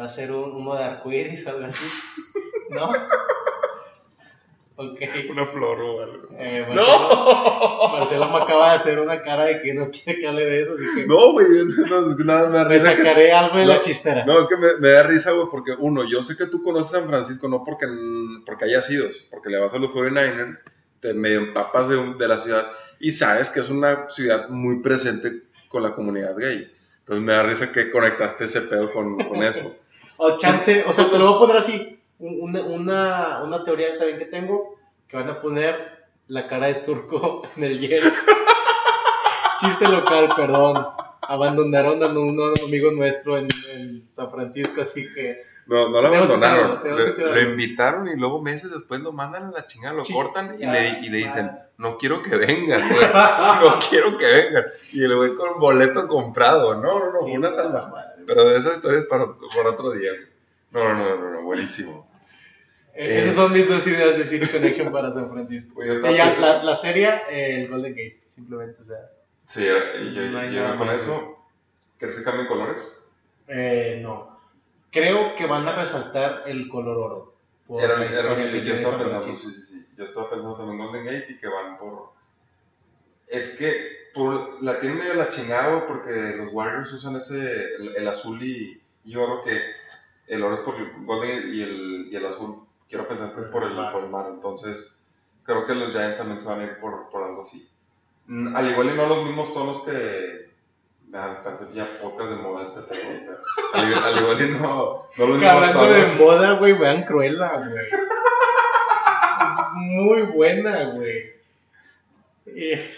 [0.00, 1.84] Va a ser un, uno de arcoíris, algo así.
[2.70, 2.90] ¿No?
[4.76, 4.98] Ok.
[5.30, 6.28] Una flor o algo.
[6.38, 10.46] Eh, Marcelo, Marcelo me acaba de hacer una cara de que no quiere que hable
[10.46, 10.72] de eso.
[10.74, 11.46] Así que No, güey,
[11.90, 14.24] no, nada me da me risa que- sacaré algo de la No, chistera.
[14.24, 16.92] No, es que me, me da risa, güey, porque uno, yo sé que tú conoces
[16.92, 17.86] San Francisco no porque,
[18.46, 20.60] porque hayas ido, porque le vas a los 49ers,
[21.00, 22.70] te medio empapas de, de la ciudad
[23.00, 26.72] y sabes que es una ciudad muy presente con la comunidad gay.
[27.00, 29.76] Entonces me da risa que conectaste ese pedo con, con eso.
[30.22, 31.98] O chance, o sea, te lo voy a poner así.
[32.18, 34.76] un- Una, una, una teoría también que tengo,
[35.08, 38.12] que van a poner la cara de turco en el jersey.
[39.60, 40.86] Chiste local, perdón.
[41.22, 45.42] Abandonaron a un, amigo nuestro en, en San Francisco, así que...
[45.66, 49.94] No, no lo abandonaron, lo, invitaron y luego meses después lo mandan a la chingada,
[49.94, 53.00] lo cortan y le, y le dicen, no quiero que vengas, güey,
[53.62, 54.92] no quiero que vengas.
[54.92, 57.88] Y el güey con boleto comprado, no, no, no, Sí, una puta salva.
[57.88, 58.19] madre.
[58.30, 59.26] Pero de esas historias para,
[59.56, 60.12] para otro día.
[60.70, 62.08] No, no, no, no, no, buenísimo.
[62.94, 65.84] Eh, Esas son mis dos ideas de City Connection para San Francisco.
[65.84, 68.98] Yo Y ya, la, la serie, eh, el Golden Gate, simplemente, o sea...
[69.46, 71.44] Sí, y yo, No yo con eso,
[71.98, 73.08] ¿crees que cambien colores?
[73.48, 74.38] Eh, no.
[74.92, 77.34] Creo que van a resaltar el color oro.
[77.66, 79.86] Por Era, la era historia lo que yo estaba San pensando, sí, sí, sí.
[79.96, 82.12] Yo estaba pensando también en Golden Gate y que van por...
[83.26, 87.96] Es que por, la tienen medio la chingada, güey, porque los Warriors usan ese, el,
[87.96, 89.60] el azul y, y oro que
[90.26, 93.46] el oro es por el Golden y el, y el azul, quiero pensar que es
[93.48, 93.92] por el, Mar.
[93.92, 94.26] por el mar.
[94.30, 95.08] Entonces,
[95.44, 97.68] creo que los Giants también se van a ir por, por algo así.
[98.26, 100.48] Mm, Al igual y no los mismos tonos que...
[101.08, 103.00] Nada, parece ya podcast de moda este pero
[103.72, 104.58] Al, igual- al igual y no,
[105.18, 106.20] no los Que mismos hablando de tonos.
[106.20, 107.86] moda, güey, vean Cruella, güey.
[107.86, 111.39] es muy buena, güey.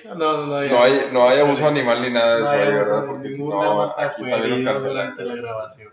[0.04, 0.64] No, no, no.
[0.64, 0.70] ya.
[0.70, 3.06] No hay, no hay abuso animal ni nada de eso, hay ¿verdad?
[3.06, 5.16] Porque si no, aquí también herido cancelan.
[5.18, 5.92] la grabación.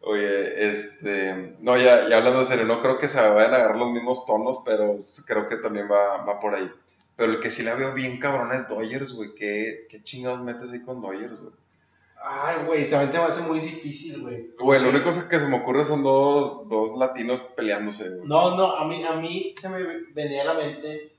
[0.00, 1.56] Oye, este.
[1.60, 4.24] No, ya, ya hablando en serio, no creo que se vayan a agarrar los mismos
[4.26, 6.70] tonos, pero creo que también va, va por ahí.
[7.16, 9.34] Pero el que sí la veo bien cabrona es Dodgers, güey.
[9.34, 11.52] ¿Qué, qué chingados metes ahí con Dodgers, güey?
[12.22, 14.48] Ay, güey, se me hace muy difícil, güey.
[14.58, 18.28] Güey, lo único que se me ocurre son dos, dos latinos peleándose, güey.
[18.28, 19.82] No, no, a mí, a mí se me
[20.12, 21.12] venía a la mente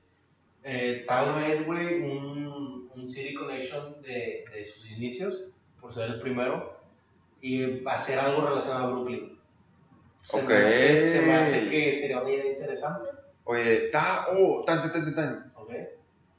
[0.64, 5.48] eh, tal vez, güey, un, un City Connection de, de sus inicios,
[5.80, 6.78] por ser el primero,
[7.40, 9.38] y hacer algo relacionado a Brooklyn.
[10.20, 10.48] Se, Ok.
[10.48, 13.08] me, hace, se me hace que sería una idea interesante,
[13.44, 15.52] Oye, ta, oh, tan, tan, tan, tan.
[15.56, 15.70] ¿ok?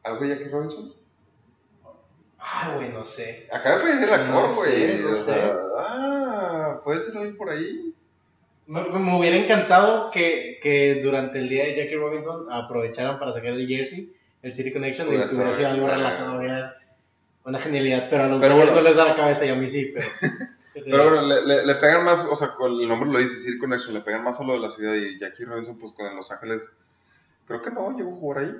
[0.04, 0.94] ¿Algo de Jackie Robinson?
[2.38, 3.48] Ay, güey, no sé.
[3.52, 4.72] Acaba de fallecer el actor, No güey.
[4.72, 5.22] sé, no o sé.
[5.24, 7.91] sea, ah, puede ser alguien por ahí.
[8.68, 13.50] Me, me hubiera encantado que, que durante el día de Jackie Robinson aprovecharan para sacar
[13.50, 16.42] el jersey, el City Connection, y Hubiera sido algo relacionado.
[17.44, 18.72] Una genialidad, pero a los Pero bueno.
[18.76, 20.06] no les da la cabeza y a mí sí, pero.
[20.74, 23.60] Pero bueno, le, le, le pegan más, o sea, con el nombre lo dice, City
[23.60, 26.32] Connection, le pegan más a lo de la ciudad y Jackie Robinson, pues con Los
[26.32, 26.70] Ángeles,
[27.46, 28.56] creo que no, llegó a jugar ahí.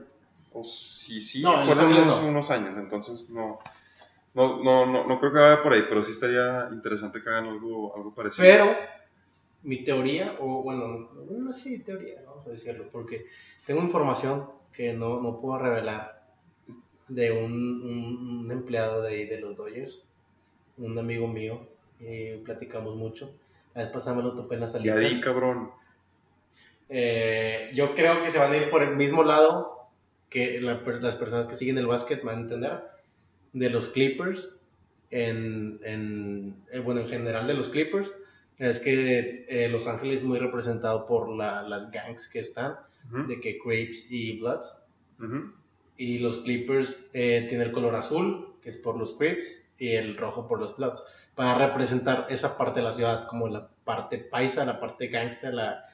[0.52, 2.28] O sí, sí, No, fueron Ángeles unos, no.
[2.28, 3.60] unos años, entonces no,
[4.34, 7.46] no, no, no, no creo que vaya por ahí, pero sí estaría interesante que hagan
[7.48, 8.46] algo, algo parecido.
[8.46, 8.76] Pero,
[9.64, 13.26] mi teoría, o bueno, no sé si teoría, vamos a decirlo, porque
[13.66, 16.22] tengo información que no, no puedo revelar
[17.08, 20.04] de un, un- un empleado de, de los Dodgers,
[20.78, 21.68] un amigo mío,
[22.00, 23.32] y platicamos mucho.
[23.76, 25.10] La vez pasada me lo topé en las Ya salidas.
[25.12, 25.72] di, cabrón.
[26.90, 29.78] Eh, yo creo que se van a ir por el mismo lado
[30.30, 32.82] que la las personas que siguen el básquet van a entender
[33.54, 34.60] de los Clippers
[35.10, 38.12] en, en eh, bueno en general de los Clippers
[38.70, 42.78] es que es, eh, Los Ángeles es muy representado por la- las gangs que están
[43.12, 44.84] Ujú, de que Crepes y Bloods
[45.20, 45.54] ujú.
[45.98, 50.16] y los Clippers eh, tienen el color azul que es por los Crepes y el
[50.18, 51.04] rojo por los Bloods
[51.36, 55.86] para representar esa parte de la ciudad como la parte paisa la parte gangster la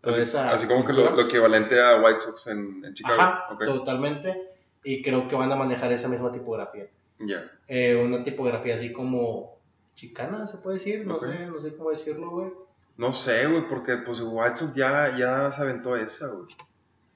[0.00, 1.22] toda Así, esa así como que lo, cultura.
[1.22, 3.14] lo equivalente a White Sox en, en Chicago.
[3.20, 4.50] Ajá, Ok, totalmente.
[4.84, 6.86] Y creo que van a manejar esa misma tipografía.
[7.18, 7.50] ya.
[7.66, 9.55] Eh, una tipografía así como
[9.96, 11.04] chicana, se puede decir.
[11.04, 12.52] No sé, no sé cómo decirlo, güey.
[12.96, 16.54] No sé, güey, porque pues White Sox ya, ya se aventó esa, güey.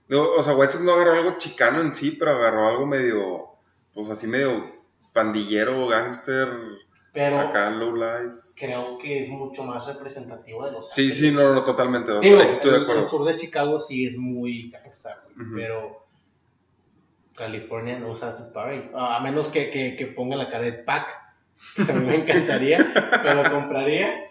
[0.09, 3.47] No, o sea, White Sox no agarró algo chicano en sí, pero agarró algo medio,
[3.95, 4.65] pues así medio
[5.13, 6.49] pandillero, gangster,
[7.13, 8.41] Pero acá, low life.
[8.57, 11.19] creo que es mucho más representativo de los Sí, Ángeles.
[11.19, 12.13] sí, no, no, totalmente.
[12.21, 13.03] Digo, ahí sí estoy de el, acuerdo.
[13.03, 16.07] el sur de Chicago sí es muy gangsta, güey, pero
[17.35, 18.91] California no usa tu party.
[18.95, 21.07] A menos que, que, que ponga la cara de Pac,
[21.77, 22.79] que a mí me encantaría,
[23.25, 24.27] me lo compraría.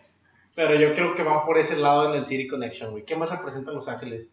[0.56, 3.06] Pero yo creo que va por ese lado en el City Connection, güey.
[3.06, 4.30] ¿Qué más representa Los Ángeles?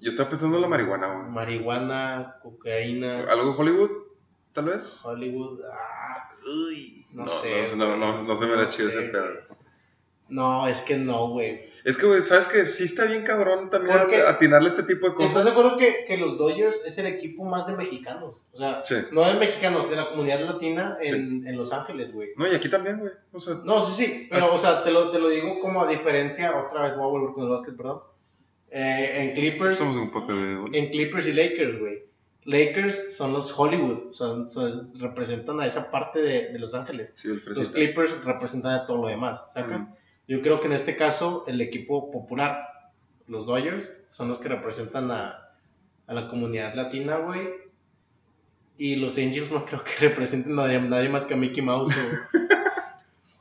[0.00, 1.28] Yo estaba pensando en la marihuana, güey.
[1.28, 3.90] Marihuana, cocaína, ¿Algo Hollywood,
[4.52, 5.04] tal vez?
[5.04, 5.60] Hollywood.
[5.72, 7.76] Ah, Uy, no, No, sé.
[7.76, 9.28] no, no, no, no se me da chido ese pedo.
[10.32, 11.70] No, es que no, güey.
[11.84, 15.24] Es que, güey, ¿sabes que Sí está bien cabrón también Porque- atinarle este tipo de
[15.24, 15.58] ¿Estás de cosas.
[15.58, 18.36] acuerdo que, que los Dodgers es el equipo más de mexicanos?
[18.52, 18.94] O sea, Sí.
[19.10, 22.30] no de mexicanos, de la comunidad latina en, en Los Ángeles, güey.
[22.36, 23.12] No, y aquí también, güey.
[23.32, 25.88] O sea, No, sí, sí, pero, o sea, te lo, te lo digo como a
[25.88, 28.00] diferencia, otra vez voy a volver con el básquet, perdón.
[28.70, 30.78] Eh, en Clippers, somos un poco de...
[30.78, 32.04] en Clippers y Lakers, güey.
[32.44, 37.12] Lakers son los Hollywood, son, son- representan a esa parte de, de Los Ángeles.
[37.14, 37.68] Sí, el Los.
[37.70, 39.82] Clippers representan a todo lo demás, ¿sacas?
[39.82, 39.94] Mm.
[40.28, 42.68] Yo creo que en este caso el equipo popular,
[43.26, 45.48] los Dodgers, son los que representan a,
[46.06, 47.48] a la comunidad latina, güey.
[48.78, 51.94] Y los Angels no creo que representen a nadie, más que a Mickey Mouse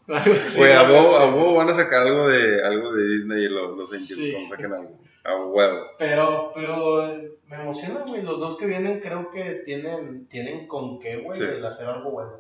[0.08, 3.50] o algo así, Güey, a huevo van a sacar algo de, algo de Disney y
[3.50, 4.32] los, los Angels Sí.
[4.34, 5.00] cuando saquen algo.
[5.24, 5.86] A huevo.
[6.00, 7.06] Pero, pero
[7.48, 8.24] me emociona, güey.
[8.24, 11.46] Los dos que vienen creo que tienen, tienen con qué, güey, Sí.
[11.46, 12.32] el hacer algo bueno.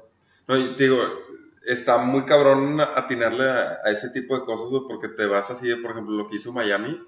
[0.47, 0.97] No, digo,
[1.65, 5.77] está muy cabrón atinarle a, ese tipo de cosas, güey, porque te vas así de,
[5.77, 7.01] por ejemplo, lo que hizo Miami.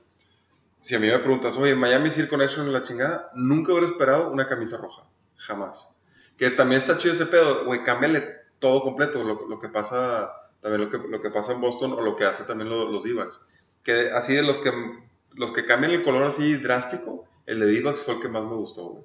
[0.82, 4.30] Si a mí me preguntas, oye, Miami Circle Connection en la chingada, nunca hubiera esperado
[4.30, 5.04] una camisa roja.
[5.38, 6.02] Jamás.
[6.38, 10.32] Que también está chido ese pedo, güey, cámbiale todo completo, lo, lo que pasa,
[10.62, 13.04] también lo que, lo que pasa en Boston o lo que hace también los, los
[13.04, 13.48] D-backs.
[13.84, 14.72] Que así de los que,
[15.32, 18.56] los que cambian el color así drástico, el de D-backs fue el que más me
[18.56, 19.04] gustó, güey.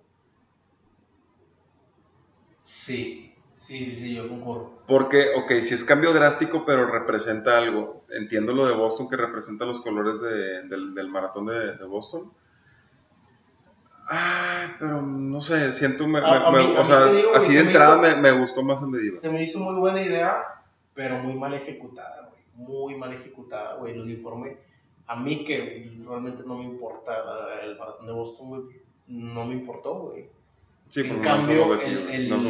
[2.62, 3.28] Sí,
[3.59, 4.70] sí, sí, sí, yo concuerdo.
[4.86, 8.05] Porque, ok, si es cambio drástico, pero representa algo.
[8.10, 12.32] Entiendo lo de Boston, que representa los colores de- del, del maratón de, de Boston.
[14.10, 17.59] Ay, pero no sé, siento, me- A- me- a mí- o sea, digo, así se
[17.59, 19.16] de me entrada hizo- me, me gustó más el de Diva.
[19.18, 20.43] Se me hizo muy buena idea,
[20.94, 22.43] pero muy mal ejecutada, güey.
[22.55, 23.93] Muy mal ejecutada, güey.
[23.93, 24.56] El uniforme,
[25.06, 27.12] a mí que realmente no me importa
[27.62, 28.62] el maratón de Boston, güey,
[29.09, 30.30] no me importó, güey.
[30.89, 32.40] Sí, en cambio, de el, el, no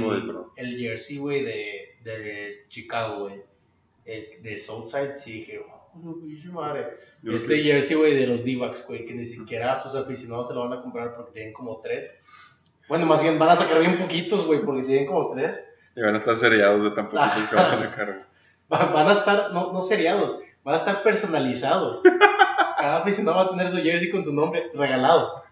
[0.54, 3.42] de jersey, güey, de, de Chicago, güey,
[4.04, 6.86] eh, de Southside, sí dije, oh, madre.
[7.22, 10.54] Yo Este que- jersey, güey, de los D-backs, güey, que ni siquiera sus aficionados se
[10.54, 12.10] lo van a comprar porque tienen como tres.
[12.88, 15.68] Bueno, más bien van a sacar bien poquitos, güey, porque tienen como tres.
[15.96, 18.28] Y van a estar seriados de tan poquitos que van a sacar.
[18.68, 22.02] Van a estar, no, no seriados, van a estar personalizados.
[22.78, 25.42] Cada aficionado va a tener su jersey con su nombre regalado.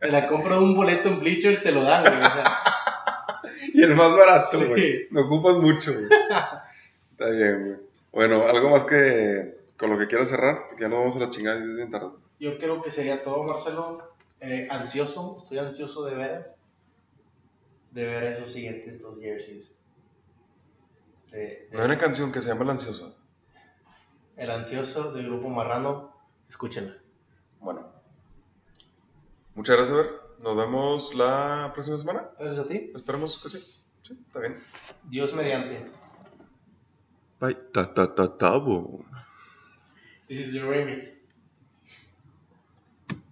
[0.00, 2.14] Te la compro un boleto en Bleachers, te lo dan, güey.
[2.14, 2.58] O sea,
[3.74, 4.66] Y el más barato, Sí.
[4.68, 5.06] güey.
[5.10, 6.04] No ocupas mucho, güey.
[7.12, 7.76] Está bien, güey.
[8.12, 11.30] Bueno, algo más que con lo que quieras cerrar, porque ya nos vamos a la
[11.30, 12.08] chingada y es bien tarde.
[12.40, 14.14] yo creo que sería todo, Marcelo.
[14.40, 16.60] Eh, ansioso, estoy ansioso de veras.
[17.90, 19.76] De ver esos siguientes dos jerseys.
[21.30, 23.16] De- de- No hay una canción que se llama El Ansioso.
[24.36, 26.14] el ansioso del grupo Marrano,
[26.48, 26.96] escúchenla.
[27.60, 27.90] Bueno.
[29.56, 30.10] Muchas gracias, Ver.
[30.42, 32.28] Nos vemos la próxima semana.
[32.38, 32.92] Gracias a ti.
[32.94, 33.58] Esperemos que sí.
[34.02, 34.58] Sí, está bien.
[35.04, 35.90] Dios mediante.
[37.40, 37.54] Bye.
[37.72, 39.02] Ta ta ta tabo.
[40.28, 41.25] This is your remix.